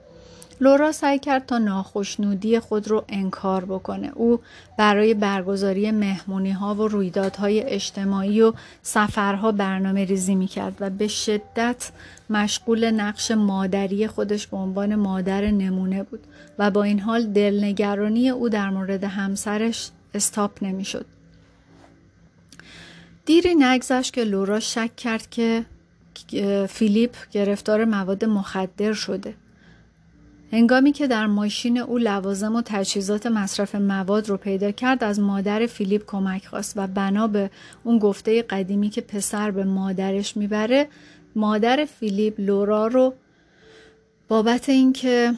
لورا 0.60 0.92
سعی 0.92 1.18
کرد 1.18 1.46
تا 1.46 1.58
ناخشنودی 1.58 2.58
خود 2.58 2.88
رو 2.88 3.04
انکار 3.08 3.64
بکنه 3.64 4.12
او 4.14 4.40
برای 4.78 5.14
برگزاری 5.14 5.90
مهمونی 5.90 6.50
ها 6.50 6.74
و 6.74 6.88
رویدادهای 6.88 7.60
اجتماعی 7.62 8.42
و 8.42 8.52
سفرها 8.82 9.52
برنامه 9.52 10.04
ریزی 10.04 10.34
می 10.34 10.46
کرد 10.46 10.76
و 10.80 10.90
به 10.90 11.08
شدت 11.08 11.90
مشغول 12.30 12.90
نقش 12.90 13.30
مادری 13.30 14.06
خودش 14.06 14.46
به 14.46 14.56
عنوان 14.56 14.94
مادر 14.94 15.50
نمونه 15.50 16.02
بود 16.02 16.20
و 16.58 16.70
با 16.70 16.82
این 16.82 17.00
حال 17.00 17.26
دلنگرانی 17.26 18.30
او 18.30 18.48
در 18.48 18.70
مورد 18.70 19.04
همسرش 19.04 19.90
استاپ 20.14 20.62
نمی 20.62 20.84
شد. 20.84 21.06
دیری 23.26 23.54
نگذشت 23.54 24.12
که 24.12 24.24
لورا 24.24 24.60
شک 24.60 24.96
کرد 24.96 25.30
که 25.30 25.64
فیلیپ 26.68 27.16
گرفتار 27.30 27.84
مواد 27.84 28.24
مخدر 28.24 28.92
شده 28.92 29.34
هنگامی 30.52 30.92
که 30.92 31.06
در 31.06 31.26
ماشین 31.26 31.78
او 31.78 31.98
لوازم 31.98 32.56
و 32.56 32.62
تجهیزات 32.64 33.26
مصرف 33.26 33.74
مواد 33.74 34.28
رو 34.28 34.36
پیدا 34.36 34.70
کرد 34.70 35.04
از 35.04 35.20
مادر 35.20 35.66
فیلیپ 35.66 36.06
کمک 36.06 36.46
خواست 36.46 36.72
و 36.76 36.86
بنا 36.86 37.26
به 37.26 37.50
اون 37.84 37.98
گفته 37.98 38.42
قدیمی 38.42 38.90
که 38.90 39.00
پسر 39.00 39.50
به 39.50 39.64
مادرش 39.64 40.36
می‌بره 40.36 40.88
مادر 41.36 41.84
فیلیپ 41.84 42.40
لورا 42.40 42.86
رو 42.86 43.14
بابت 44.28 44.68
اینکه 44.68 45.34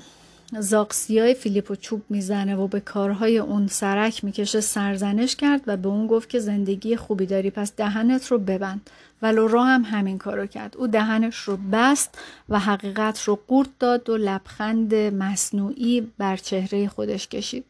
زاقسیای 0.58 1.34
فیلیپو 1.34 1.76
چوب 1.76 2.02
می‌زنه 2.08 2.56
و 2.56 2.66
به 2.66 2.80
کارهای 2.80 3.38
اون 3.38 3.66
سرک 3.66 4.24
می‌کشه 4.24 4.60
سرزنش 4.60 5.36
کرد 5.36 5.60
و 5.66 5.76
به 5.76 5.88
اون 5.88 6.06
گفت 6.06 6.28
که 6.28 6.38
زندگی 6.38 6.96
خوبی 6.96 7.26
داری 7.26 7.50
پس 7.50 7.72
دهنت 7.76 8.26
رو 8.26 8.38
ببند. 8.38 8.90
و 9.22 9.26
لورا 9.26 9.64
هم 9.64 9.82
همین 9.82 10.18
کارو 10.18 10.46
کرد 10.46 10.76
او 10.76 10.86
دهنش 10.86 11.36
رو 11.36 11.58
بست 11.72 12.18
و 12.48 12.58
حقیقت 12.58 13.22
رو 13.22 13.38
قورت 13.48 13.68
داد 13.78 14.10
و 14.10 14.16
لبخند 14.16 14.94
مصنوعی 14.94 16.12
بر 16.18 16.36
چهره 16.36 16.88
خودش 16.88 17.28
کشید 17.28 17.64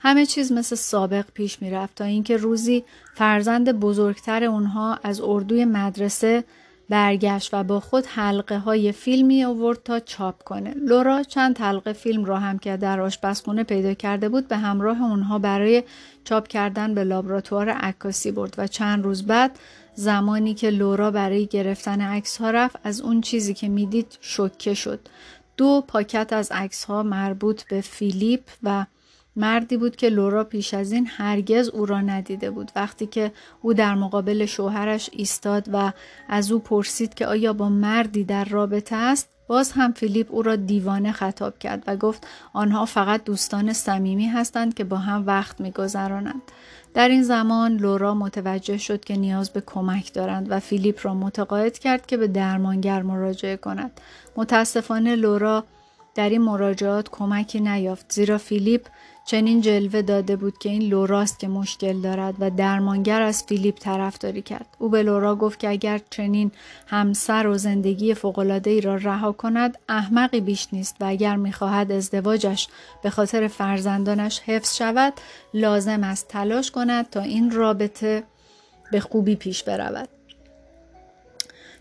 همه 0.00 0.26
چیز 0.26 0.52
مثل 0.52 0.76
سابق 0.76 1.24
پیش 1.34 1.62
می‌رفت 1.62 1.94
تا 1.94 2.04
اینکه 2.04 2.36
روزی 2.36 2.84
فرزند 3.14 3.72
بزرگتر 3.72 4.44
اونها 4.44 4.98
از 5.02 5.20
اردوی 5.20 5.64
مدرسه 5.64 6.44
برگشت 6.88 7.54
و 7.54 7.64
با 7.64 7.80
خود 7.80 8.06
حلقه 8.06 8.58
های 8.58 8.92
فیلمی 8.92 9.44
آورد 9.44 9.82
تا 9.82 10.00
چاپ 10.00 10.42
کنه. 10.42 10.74
لورا 10.74 11.22
چند 11.22 11.58
حلقه 11.58 11.92
فیلم 11.92 12.24
را 12.24 12.38
هم 12.38 12.58
که 12.58 12.76
در 12.76 13.00
آشپزخونه 13.00 13.64
پیدا 13.64 13.94
کرده 13.94 14.28
بود 14.28 14.48
به 14.48 14.56
همراه 14.56 15.02
اونها 15.02 15.38
برای 15.38 15.82
چاپ 16.24 16.48
کردن 16.48 16.94
به 16.94 17.04
لابراتوار 17.04 17.68
عکاسی 17.68 18.32
برد 18.32 18.54
و 18.58 18.66
چند 18.66 19.04
روز 19.04 19.26
بعد 19.26 19.58
زمانی 19.96 20.54
که 20.54 20.70
لورا 20.70 21.10
برای 21.10 21.46
گرفتن 21.46 22.00
عکس 22.00 22.36
ها 22.36 22.50
رفت 22.50 22.76
از 22.84 23.00
اون 23.00 23.20
چیزی 23.20 23.54
که 23.54 23.68
می‌دید 23.68 24.18
شوکه 24.20 24.74
شد. 24.74 25.00
دو 25.56 25.84
پاکت 25.88 26.32
از 26.32 26.52
عکس 26.52 26.84
ها 26.84 27.02
مربوط 27.02 27.62
به 27.62 27.80
فیلیپ 27.80 28.42
و 28.62 28.86
مردی 29.36 29.76
بود 29.76 29.96
که 29.96 30.08
لورا 30.08 30.44
پیش 30.44 30.74
از 30.74 30.92
این 30.92 31.06
هرگز 31.06 31.68
او 31.68 31.86
را 31.86 32.00
ندیده 32.00 32.50
بود 32.50 32.70
وقتی 32.76 33.06
که 33.06 33.32
او 33.62 33.74
در 33.74 33.94
مقابل 33.94 34.46
شوهرش 34.46 35.10
ایستاد 35.12 35.68
و 35.72 35.92
از 36.28 36.52
او 36.52 36.58
پرسید 36.58 37.14
که 37.14 37.26
آیا 37.26 37.52
با 37.52 37.68
مردی 37.68 38.24
در 38.24 38.44
رابطه 38.44 38.96
است 38.96 39.28
باز 39.48 39.72
هم 39.72 39.92
فیلیپ 39.92 40.26
او 40.30 40.42
را 40.42 40.56
دیوانه 40.56 41.12
خطاب 41.12 41.58
کرد 41.58 41.82
و 41.86 41.96
گفت 41.96 42.26
آنها 42.52 42.84
فقط 42.84 43.24
دوستان 43.24 43.72
صمیمی 43.72 44.26
هستند 44.26 44.74
که 44.74 44.84
با 44.84 44.96
هم 44.96 45.26
وقت 45.26 45.60
میگذرانند. 45.60 46.42
در 46.94 47.08
این 47.08 47.22
زمان 47.22 47.76
لورا 47.76 48.14
متوجه 48.14 48.78
شد 48.78 49.04
که 49.04 49.16
نیاز 49.16 49.50
به 49.50 49.60
کمک 49.66 50.12
دارند 50.12 50.46
و 50.50 50.60
فیلیپ 50.60 51.00
را 51.02 51.14
متقاعد 51.14 51.78
کرد 51.78 52.06
که 52.06 52.16
به 52.16 52.28
درمانگر 52.28 53.02
مراجعه 53.02 53.56
کند. 53.56 54.00
متاسفانه 54.36 55.16
لورا 55.16 55.64
در 56.14 56.28
این 56.28 56.42
مراجعات 56.42 57.08
کمکی 57.08 57.60
نیافت 57.60 58.12
زیرا 58.12 58.38
فیلیپ 58.38 58.86
چنین 59.26 59.60
جلوه 59.60 60.02
داده 60.02 60.36
بود 60.36 60.58
که 60.58 60.68
این 60.68 60.82
لوراست 60.82 61.38
که 61.38 61.48
مشکل 61.48 62.00
دارد 62.00 62.34
و 62.40 62.50
درمانگر 62.50 63.22
از 63.22 63.44
فیلیپ 63.44 63.78
طرفداری 63.78 64.42
کرد. 64.42 64.66
او 64.78 64.88
به 64.88 65.02
لورا 65.02 65.36
گفت 65.36 65.58
که 65.58 65.68
اگر 65.68 66.00
چنین 66.10 66.52
همسر 66.86 67.46
و 67.46 67.58
زندگی 67.58 68.14
فوقالعاده 68.14 68.70
ای 68.70 68.80
را 68.80 68.94
رها 68.96 69.32
کند 69.32 69.78
احمقی 69.88 70.40
بیش 70.40 70.68
نیست 70.72 70.96
و 71.00 71.04
اگر 71.04 71.36
می‌خواهد 71.36 71.92
ازدواجش 71.92 72.68
به 73.02 73.10
خاطر 73.10 73.48
فرزندانش 73.48 74.40
حفظ 74.40 74.76
شود 74.76 75.12
لازم 75.54 76.04
است 76.04 76.28
تلاش 76.28 76.70
کند 76.70 77.10
تا 77.10 77.20
این 77.20 77.50
رابطه 77.50 78.22
به 78.92 79.00
خوبی 79.00 79.36
پیش 79.36 79.62
برود. 79.62 80.15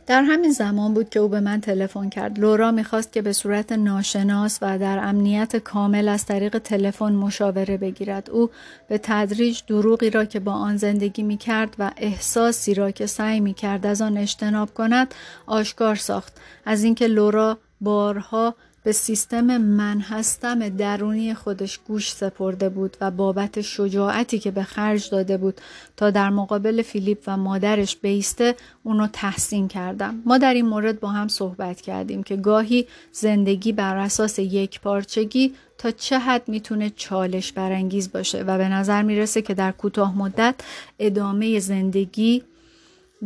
در 0.08 0.22
همین 0.22 0.52
زمان 0.52 0.94
بود 0.94 1.10
که 1.10 1.20
او 1.20 1.28
به 1.28 1.40
من 1.40 1.62
تلفن 1.62 2.10
کرد. 2.10 2.40
لورا 2.40 2.72
می‌خواست 2.72 3.14
که 3.14 3.22
به 3.22 3.34
صورت 3.34 3.72
ناشناس 3.72 4.60
و 4.62 4.80
در 4.80 5.00
امنیت 5.00 5.56
کامل 5.56 6.08
از 6.08 6.26
طریق 6.26 6.58
تلفن 6.58 7.14
مشاوره 7.14 7.78
بگیرد. 7.78 8.30
او 8.30 8.50
به 8.88 8.98
تدریج 8.98 9.62
دروغی 9.68 10.10
را 10.10 10.26
که 10.26 10.40
با 10.40 10.52
آن 10.52 10.78
زندگی 10.78 11.24
می‌کرد 11.24 11.76
و 11.80 11.92
احساسی 11.98 12.74
را 12.74 12.92
که 12.92 13.06
سعی 13.06 13.40
می‌کرد 13.40 13.86
از 13.86 14.02
آن 14.02 14.18
اجتناب 14.18 14.74
کند 14.74 15.16
آشکار 15.46 15.96
ساخت. 15.96 16.34
از 16.66 16.84
اینکه 16.84 17.08
لورا 17.08 17.58
بارها 17.82 18.56
به 18.86 18.92
سیستم 18.92 19.58
من 19.58 20.00
هستم 20.00 20.70
درونی 20.70 21.34
خودش 21.34 21.80
گوش 21.88 22.12
سپرده 22.12 22.70
بود 22.70 22.98
و 23.02 23.12
بابت 23.12 23.62
شجاعتی 23.62 24.40
که 24.40 24.52
به 24.52 24.64
خرج 24.64 25.10
داده 25.10 25.38
بود 25.38 25.62
تا 25.98 26.10
در 26.10 26.30
مقابل 26.30 26.82
فیلیپ 26.82 27.24
و 27.28 27.38
مادرش 27.38 27.98
بیسته 27.98 28.56
اونو 28.84 29.08
تحسین 29.08 29.68
کردم. 29.68 30.22
ما 30.26 30.38
در 30.38 30.54
این 30.54 30.66
مورد 30.66 31.00
با 31.00 31.08
هم 31.08 31.28
صحبت 31.28 31.82
کردیم 31.82 32.24
که 32.24 32.36
گاهی 32.36 32.88
زندگی 33.12 33.72
بر 33.72 33.98
اساس 33.98 34.40
یک 34.40 34.82
پارچگی 34.82 35.54
تا 35.78 35.92
چه 35.92 36.20
حد 36.20 36.48
می‌تونه 36.48 36.90
چالش 36.90 37.52
برانگیز 37.52 38.12
باشه 38.12 38.44
و 38.44 38.58
به 38.58 38.70
نظر 38.70 39.02
می‌رسه 39.02 39.42
که 39.42 39.54
در 39.54 39.72
کوتاه 39.72 40.18
مدت 40.18 40.56
ادامه 41.00 41.60
زندگی 41.60 42.44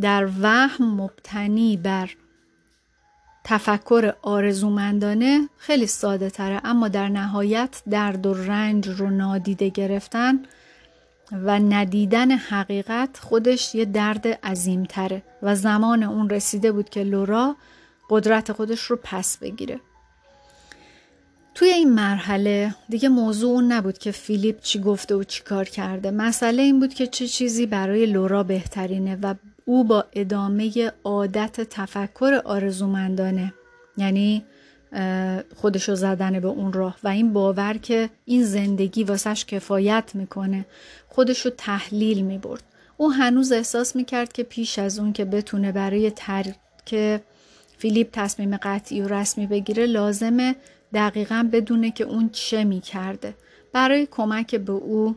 در 0.00 0.28
وهم 0.42 1.00
مبتنی 1.00 1.76
بر 1.76 2.10
تفکر 3.44 4.14
آرزومندانه 4.22 5.48
خیلی 5.58 5.86
ساده 5.86 6.30
تره 6.30 6.60
اما 6.64 6.88
در 6.88 7.08
نهایت 7.08 7.82
درد 7.90 8.26
و 8.26 8.34
رنج 8.34 8.88
رو 8.88 9.10
نادیده 9.10 9.68
گرفتن 9.68 10.42
و 11.32 11.58
ندیدن 11.58 12.30
حقیقت 12.30 13.18
خودش 13.18 13.74
یه 13.74 13.84
درد 13.84 14.26
عظیم 14.26 14.84
تره 14.84 15.22
و 15.42 15.54
زمان 15.54 16.02
اون 16.02 16.30
رسیده 16.30 16.72
بود 16.72 16.88
که 16.88 17.02
لورا 17.02 17.56
قدرت 18.10 18.52
خودش 18.52 18.80
رو 18.80 18.98
پس 19.02 19.38
بگیره. 19.38 19.80
توی 21.54 21.68
این 21.68 21.92
مرحله 21.92 22.74
دیگه 22.88 23.08
موضوع 23.08 23.50
اون 23.50 23.72
نبود 23.72 23.98
که 23.98 24.10
فیلیپ 24.10 24.60
چی 24.60 24.80
گفته 24.80 25.14
و 25.14 25.24
چی 25.24 25.42
کار 25.42 25.64
کرده. 25.64 26.10
مسئله 26.10 26.62
این 26.62 26.80
بود 26.80 26.94
که 26.94 27.06
چه 27.06 27.26
چیزی 27.26 27.66
برای 27.66 28.06
لورا 28.06 28.42
بهترینه 28.42 29.18
و 29.22 29.34
او 29.70 29.84
با 29.84 30.04
ادامه 30.12 30.92
عادت 31.04 31.60
تفکر 31.60 32.40
آرزومندانه 32.44 33.54
یعنی 33.96 34.44
خودشو 35.56 35.94
زدن 35.94 36.40
به 36.40 36.48
اون 36.48 36.72
راه. 36.72 36.96
و 37.04 37.08
این 37.08 37.32
باور 37.32 37.76
که 37.76 38.10
این 38.24 38.44
زندگی 38.44 39.04
واسش 39.04 39.44
کفایت 39.44 40.10
می‌کنه 40.14 40.66
خودشو 41.08 41.50
تحلیل 41.50 42.20
می‌برد. 42.20 42.62
او 42.96 43.12
هنوز 43.12 43.52
احساس 43.52 43.96
می‌کرد 43.96 44.32
که 44.32 44.42
پیش 44.42 44.78
از 44.78 44.98
اون 44.98 45.12
که 45.12 45.24
بتونه 45.24 45.72
برای 45.72 46.10
ترک 46.10 47.20
فیلیپ 47.78 48.08
تصمیم 48.12 48.56
قطعی 48.56 49.00
و 49.00 49.08
رسمی 49.08 49.46
بگیره 49.46 49.86
لازمه 49.86 50.56
دقیقا 50.94 51.48
بدونه 51.52 51.90
که 51.90 52.04
اون 52.04 52.30
چه 52.32 52.64
می‌کرده. 52.64 53.34
برای 53.72 54.08
کمک 54.10 54.54
به 54.54 54.72
او 54.72 55.16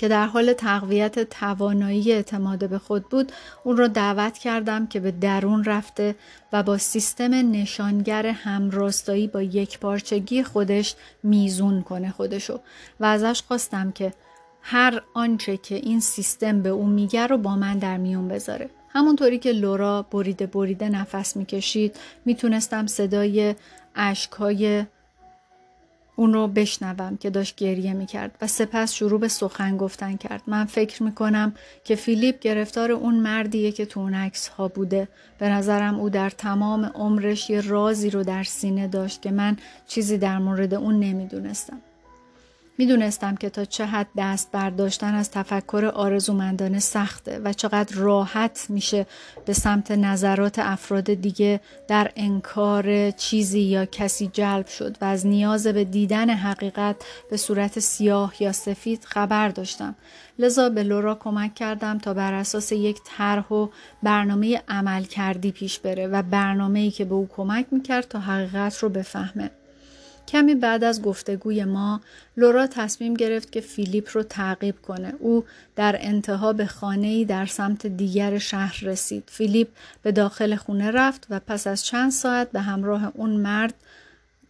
که 0.00 0.08
در 0.08 0.26
حال 0.26 0.52
تقویت 0.52 1.18
توانایی 1.18 2.12
اعتماد 2.12 2.68
به 2.68 2.78
خود 2.78 3.08
بود 3.08 3.32
اون 3.64 3.76
رو 3.76 3.88
دعوت 3.88 4.38
کردم 4.38 4.86
که 4.86 5.00
به 5.00 5.10
درون 5.10 5.64
رفته 5.64 6.14
و 6.52 6.62
با 6.62 6.78
سیستم 6.78 7.34
نشانگر 7.34 8.26
همراستایی 8.26 9.26
با 9.26 9.42
یک 9.42 9.78
پارچگی 9.78 10.42
خودش 10.42 10.94
میزون 11.22 11.82
کنه 11.82 12.10
خودشو. 12.10 12.60
و 13.00 13.04
ازش 13.04 13.42
خواستم 13.42 13.92
که 13.92 14.12
هر 14.62 15.02
آنچه 15.14 15.56
که 15.56 15.74
این 15.74 16.00
سیستم 16.00 16.62
به 16.62 16.68
او 16.68 16.86
میگه 16.86 17.26
رو 17.26 17.38
با 17.38 17.56
من 17.56 17.78
در 17.78 17.96
میون 17.96 18.28
بذاره. 18.28 18.70
همونطوری 18.88 19.38
که 19.38 19.52
لورا 19.52 20.02
بریده 20.02 20.46
بریده 20.46 20.88
نفس 20.88 21.36
می‌کشید 21.36 21.96
می‌تونستم 22.24 22.86
صدای 22.86 23.54
اشکهای 23.94 24.84
اون 26.20 26.32
رو 26.32 26.46
بشنوم 26.46 27.16
که 27.16 27.30
داشت 27.30 27.56
گریه 27.56 27.92
می‌کرد 27.92 28.36
و 28.42 28.46
سپس 28.46 28.92
شروع 28.92 29.20
به 29.20 29.28
سخن 29.28 29.76
گفتن 29.76 30.16
کرد. 30.16 30.42
من 30.46 30.64
فکر 30.64 31.02
می‌کنم 31.02 31.54
که 31.84 31.94
فیلیپ 31.94 32.38
گرفتار 32.38 32.92
اون 32.92 33.14
مردیه 33.14 33.72
که 33.72 33.86
تو 33.86 34.00
اون 34.00 34.14
عکس 34.14 34.48
ها 34.48 34.68
بوده. 34.68 35.08
به 35.38 35.48
نظرم 35.48 36.00
او 36.00 36.10
در 36.10 36.30
تمام 36.30 36.84
عمرش 36.84 37.50
یه 37.50 37.60
رازی 37.60 38.10
رو 38.10 38.22
در 38.22 38.42
سینه 38.42 38.88
داشت 38.88 39.22
که 39.22 39.30
من 39.30 39.56
چیزی 39.86 40.18
در 40.18 40.38
مورد 40.38 40.74
اون 40.74 41.00
نمی‌دونستم. 41.00 41.80
می‌دونستم 42.80 43.36
که 43.36 43.50
تا 43.50 43.64
چه 43.64 43.86
حد 43.86 44.06
دست 44.16 44.52
برداشتن 44.52 45.14
از 45.14 45.30
تفکر 45.30 45.92
آرزومندانه 45.94 46.78
سخته 46.78 47.38
و 47.38 47.52
چقدر 47.52 47.96
راحت 47.96 48.66
میشه 48.68 49.06
به 49.46 49.52
سمت 49.52 49.90
نظرات 49.90 50.58
افراد 50.58 51.14
دیگه 51.14 51.60
در 51.88 52.10
انکار 52.16 53.10
چیزی 53.10 53.60
یا 53.60 53.84
کسی 53.84 54.30
جلب 54.32 54.66
شد 54.66 54.96
و 55.00 55.04
از 55.04 55.26
نیاز 55.26 55.66
به 55.66 55.84
دیدن 55.84 56.30
حقیقت 56.30 56.96
به 57.30 57.36
صورت 57.36 57.78
سیاه 57.78 58.34
یا 58.40 58.52
سفید 58.52 59.04
خبر 59.04 59.48
داشتم. 59.48 59.94
لذا 60.38 60.68
به 60.68 60.82
لورا 60.82 61.14
کمک 61.14 61.54
کردم 61.54 61.98
تا 61.98 62.14
بر 62.14 62.34
اساس 62.34 62.72
یک 62.72 63.00
طرح 63.04 63.48
و 63.48 63.68
برنامه 64.02 64.62
عمل 64.68 65.04
کردی 65.04 65.52
پیش 65.52 65.78
بره 65.78 66.06
و 66.06 66.22
برنامه‌ای 66.22 66.90
که 66.90 67.04
به 67.04 67.14
او 67.14 67.28
کمک 67.36 67.66
می‌کرد 67.70 68.08
تا 68.08 68.18
حقیقت 68.18 68.78
رو 68.78 68.88
بفهمه. 68.88 69.50
کمی 70.30 70.54
بعد 70.54 70.84
از 70.84 71.02
گفتگوی 71.02 71.64
ما 71.64 72.00
لورا 72.36 72.66
تصمیم 72.66 73.14
گرفت 73.14 73.52
که 73.52 73.60
فیلیپ 73.60 74.08
رو 74.12 74.22
تعقیب 74.22 74.74
کنه. 74.82 75.14
او 75.18 75.44
در 75.76 75.96
انتها 76.00 76.52
به 76.52 76.66
خانه‌ای 76.66 77.24
در 77.24 77.46
سمت 77.46 77.86
دیگر 77.86 78.38
شهر 78.38 78.80
رسید. 78.82 79.24
فیلیپ 79.26 79.68
به 80.02 80.12
داخل 80.12 80.56
خونه 80.56 80.90
رفت 80.90 81.26
و 81.30 81.40
پس 81.40 81.66
از 81.66 81.84
چند 81.84 82.10
ساعت 82.10 82.52
به 82.52 82.60
همراه 82.60 83.12
اون 83.14 83.30
مرد 83.30 83.74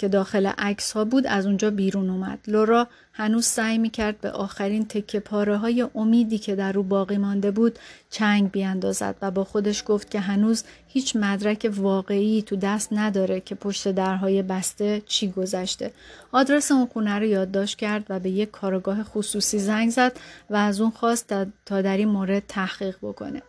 که 0.01 0.09
داخل 0.09 0.47
عکس 0.47 0.93
ها 0.93 1.05
بود 1.05 1.27
از 1.27 1.47
اونجا 1.47 1.71
بیرون 1.71 2.11
اومد. 2.11 2.39
لورا 2.47 2.89
هنوز 3.13 3.47
سعی 3.47 3.79
می‌کرد 3.79 4.21
به 4.21 4.31
آخرین 4.31 4.85
تکه 4.85 5.21
پاره 5.21 5.57
های 5.57 5.87
امیدی 5.95 6.39
که 6.39 6.57
در 6.57 6.79
او 6.79 6.85
باقی 6.85 7.17
مانده 7.19 7.51
بود 7.51 7.79
چنگ 8.11 8.51
بیاندازد 8.51 9.17
و 9.23 9.31
با 9.31 9.45
خودش 9.45 9.83
گفت 9.87 10.11
که 10.11 10.21
هنوز 10.21 10.65
هیچ 10.89 11.17
مدرک 11.17 11.73
واقعی 11.77 12.43
تو 12.43 12.57
دست 12.57 12.89
نداره 12.93 13.41
که 13.41 13.55
پشت 13.55 13.89
درهای 13.89 14.43
بسته 14.43 15.03
چی 15.07 15.31
گذشته. 15.31 15.93
آدرس 16.33 16.73
اون 16.73 16.87
خونه 16.87 17.19
رو 17.19 17.25
یادداشت 17.25 17.79
کرد 17.79 18.07
و 18.09 18.19
به 18.21 18.31
یک 18.31 18.51
کارگاه 18.51 19.03
خصوصی 19.03 19.59
زنگ 19.59 19.91
زد 19.91 20.17
و 20.51 20.57
از 20.57 20.81
اون 20.81 20.91
خواست 20.91 21.35
تا 21.67 21.83
در 21.83 21.97
این 21.97 22.09
مورد 22.09 22.43
تحقیق 22.49 22.97
بکنه. 23.03 23.43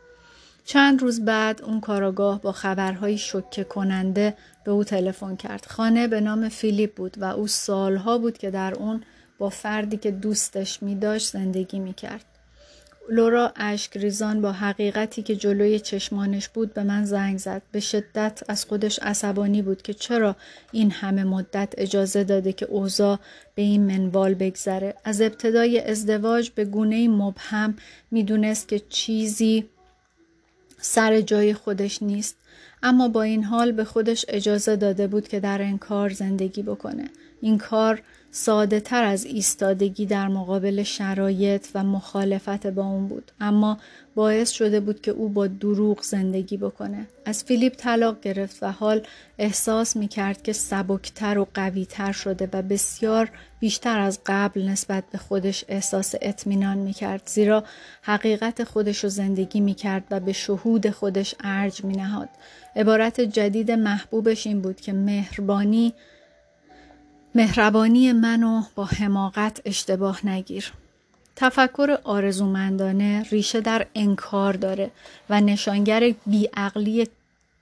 چند 0.66 1.02
روز 1.02 1.26
بعد 1.26 1.62
اون 1.62 1.80
کاراگاه 1.80 2.42
با 2.42 2.52
خبرهای 2.52 3.18
شکه 3.18 3.64
کننده 3.64 4.34
به 4.64 4.72
او 4.72 4.84
تلفن 4.84 5.36
کرد. 5.36 5.66
خانه 5.66 6.08
به 6.08 6.22
نام 6.22 6.50
فیلیپ 6.50 6.96
بود 6.96 7.18
و 7.18 7.26
او 7.26 7.48
سالها 7.48 8.18
بود 8.18 8.38
که 8.38 8.52
در 8.52 8.74
اون 8.74 9.04
با 9.38 9.50
فردی 9.50 9.98
که 9.98 10.12
دوستش 10.12 10.84
می 10.84 10.96
داشت 10.96 11.28
زندگی 11.28 11.80
می 11.80 11.94
کرد. 11.94 12.26
لورا 13.10 13.54
اشک 13.56 13.98
ریزان 13.98 14.42
با 14.42 14.52
حقیقتی 14.52 15.24
که 15.24 15.36
جلوی 15.36 15.80
چشمانش 15.80 16.50
بود 16.50 16.74
به 16.74 16.84
من 16.84 17.06
زنگ 17.06 17.38
زد. 17.38 17.62
به 17.72 17.80
شدت 17.80 18.44
از 18.48 18.66
خودش 18.66 19.00
عصبانی 19.00 19.62
بود 19.62 19.82
که 19.82 19.94
چرا 19.94 20.36
این 20.72 20.92
همه 20.92 21.24
مدت 21.24 21.74
اجازه 21.78 22.24
داده 22.24 22.54
که 22.54 22.66
اوضاع 22.66 23.20
به 23.56 23.62
این 23.62 23.86
منوال 23.86 24.34
بگذره. 24.34 24.96
از 25.04 25.22
ابتدای 25.22 25.80
ازدواج 25.80 26.50
به 26.50 26.66
گونه 26.66 27.08
مبهم 27.08 27.76
می‌دونست 28.12 28.68
که 28.68 28.80
چیزی 28.80 29.70
سر 30.78 31.22
جای 31.22 31.54
خودش 31.54 32.04
نیست 32.04 32.36
اما 32.84 33.08
با 33.08 33.22
این 33.22 33.44
حال 33.44 33.72
به 33.72 33.84
خودش 33.84 34.26
اجازه 34.28 34.76
داده 34.76 35.08
بود 35.08 35.28
که 35.28 35.40
در 35.40 35.58
این 35.58 35.78
کار 35.78 36.10
زندگی 36.10 36.62
بکنه. 36.62 37.10
این 37.42 37.58
کار 37.58 38.02
ساده 38.32 38.80
تر 38.80 39.04
از 39.04 39.26
ایستادگی 39.26 40.06
در 40.06 40.28
مقابل 40.28 40.84
شرایط 40.84 41.68
و 41.76 41.84
مخالفت 41.84 42.68
با 42.68 42.86
اون 42.86 43.08
بود. 43.08 43.32
اما 43.40 43.78
باعث 44.16 44.52
شده 44.52 44.80
بود 44.80 45.02
که 45.02 45.12
او 45.12 45.30
با 45.30 45.48
دروغ 45.48 46.02
زندگی 46.02 46.58
بکنه. 46.58 47.08
از 47.26 47.44
فیلیپ 47.44 47.76
طلاق 47.76 48.22
گرفت 48.22 48.64
و 48.64 48.72
حال 48.72 49.02
احساس 49.38 49.96
می 49.96 50.08
کرد 50.08 50.44
که 50.44 50.54
سبکتر 50.54 51.38
و 51.38 51.48
قویتر 51.54 52.12
شده 52.12 52.50
و 52.54 52.62
بسیار 52.62 53.32
بیشتر 53.60 54.00
از 54.00 54.20
قبل 54.26 54.62
نسبت 54.62 55.04
به 55.12 55.18
خودش 55.18 55.66
احساس 55.68 56.16
اطمینان 56.22 56.78
می 56.78 56.94
کرد 56.94 57.22
زیرا 57.26 57.64
حقیقت 58.02 58.64
خودش 58.64 59.04
رو 59.04 59.10
زندگی 59.10 59.60
می 59.60 59.74
کرد 59.74 60.04
و 60.12 60.20
به 60.20 60.34
شهود 60.34 60.90
خودش 60.90 61.36
ارج 61.44 61.84
می 61.84 61.94
نهاد 61.94 62.30
عبارت 62.76 63.22
جدید 63.22 63.72
محبوبش 63.72 64.48
این 64.48 64.62
بود 64.62 64.82
که 64.82 64.94
مهربانی 64.94 65.94
مهربانی 67.36 68.14
منو 68.14 68.64
با 68.76 68.86
حماقت 68.86 69.62
اشتباه 69.66 70.28
نگیر. 70.28 70.72
تفکر 71.36 71.98
آرزومندانه 72.04 73.24
ریشه 73.32 73.62
در 73.62 73.88
انکار 73.96 74.54
داره 74.54 74.92
و 75.30 75.42
نشانگر 75.42 76.14
بیعقلی 76.26 77.08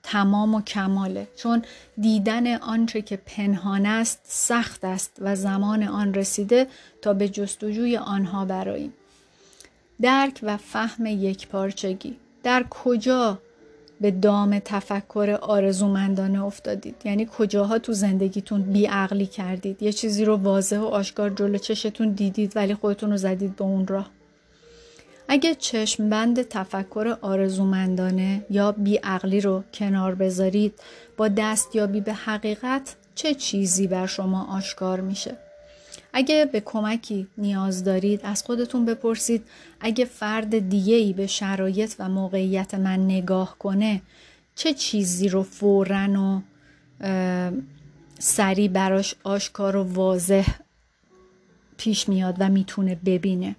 تمام 0.02 0.54
و 0.54 0.62
کماله. 0.62 1.28
چون 1.36 1.64
دیدن 2.00 2.56
آنچه 2.56 3.02
که 3.02 3.16
پنهان 3.16 3.86
است 3.86 4.20
سخت 4.24 4.84
است 4.84 5.16
و 5.20 5.36
زمان 5.36 5.82
آن 5.82 6.14
رسیده 6.14 6.66
تا 7.02 7.12
به 7.12 7.28
جستجوی 7.28 7.96
آنها 7.96 8.44
براییم. 8.44 8.92
درک 10.02 10.40
و 10.42 10.56
فهم 10.56 11.06
یک 11.06 11.48
پارچگی. 11.48 12.16
در 12.42 12.64
کجا 12.70 13.38
به 14.00 14.10
دام 14.10 14.58
تفکر 14.58 15.38
آرزومندانه 15.42 16.44
افتادید. 16.44 16.96
یعنی 17.04 17.28
کجاها 17.38 17.78
تو 17.78 17.92
زندگیتون 17.92 18.62
بیعقلی 18.62 19.26
کردید؟ 19.26 19.82
یه 19.82 19.92
چیزی 19.92 20.24
رو 20.24 20.36
واضح 20.36 20.78
و 20.78 20.84
آشکار 20.84 21.30
جلو 21.30 21.58
چشتون 21.58 22.12
دیدید 22.12 22.56
ولی 22.56 22.74
خودتون 22.74 23.10
رو 23.10 23.16
زدید 23.16 23.56
به 23.56 23.64
اون 23.64 23.86
راه. 23.86 24.10
اگه 25.28 25.54
چشم 25.54 26.08
بند 26.08 26.42
تفکر 26.42 27.16
آرزومندانه 27.20 28.44
یا 28.50 28.72
بیعقلی 28.72 29.40
رو 29.40 29.62
کنار 29.74 30.14
بذارید 30.14 30.74
با 31.16 31.28
دستیابی 31.28 32.00
به 32.00 32.12
حقیقت 32.12 32.96
چه 33.14 33.34
چیزی 33.34 33.86
بر 33.86 34.06
شما 34.06 34.56
آشکار 34.56 35.00
میشه؟ 35.00 35.36
اگه 36.12 36.48
به 36.52 36.60
کمکی 36.60 37.26
نیاز 37.38 37.84
دارید 37.84 38.20
از 38.22 38.42
خودتون 38.42 38.84
بپرسید. 38.84 39.44
اگه 39.80 40.04
فرد 40.04 40.68
دیگه 40.68 40.94
ای 40.94 41.12
به 41.12 41.26
شرایط 41.26 41.94
و 41.98 42.08
موقعیت 42.08 42.74
من 42.74 43.04
نگاه 43.04 43.58
کنه 43.58 44.02
چه 44.54 44.74
چیزی 44.74 45.28
رو 45.28 45.42
فورا 45.42 46.08
و 46.08 46.40
سریع 48.18 48.68
براش 48.68 49.14
آشکار 49.24 49.76
و 49.76 49.82
واضح 49.82 50.46
پیش 51.76 52.08
میاد 52.08 52.36
و 52.38 52.48
می‌تونه 52.48 52.94
ببینه؟ 52.94 53.56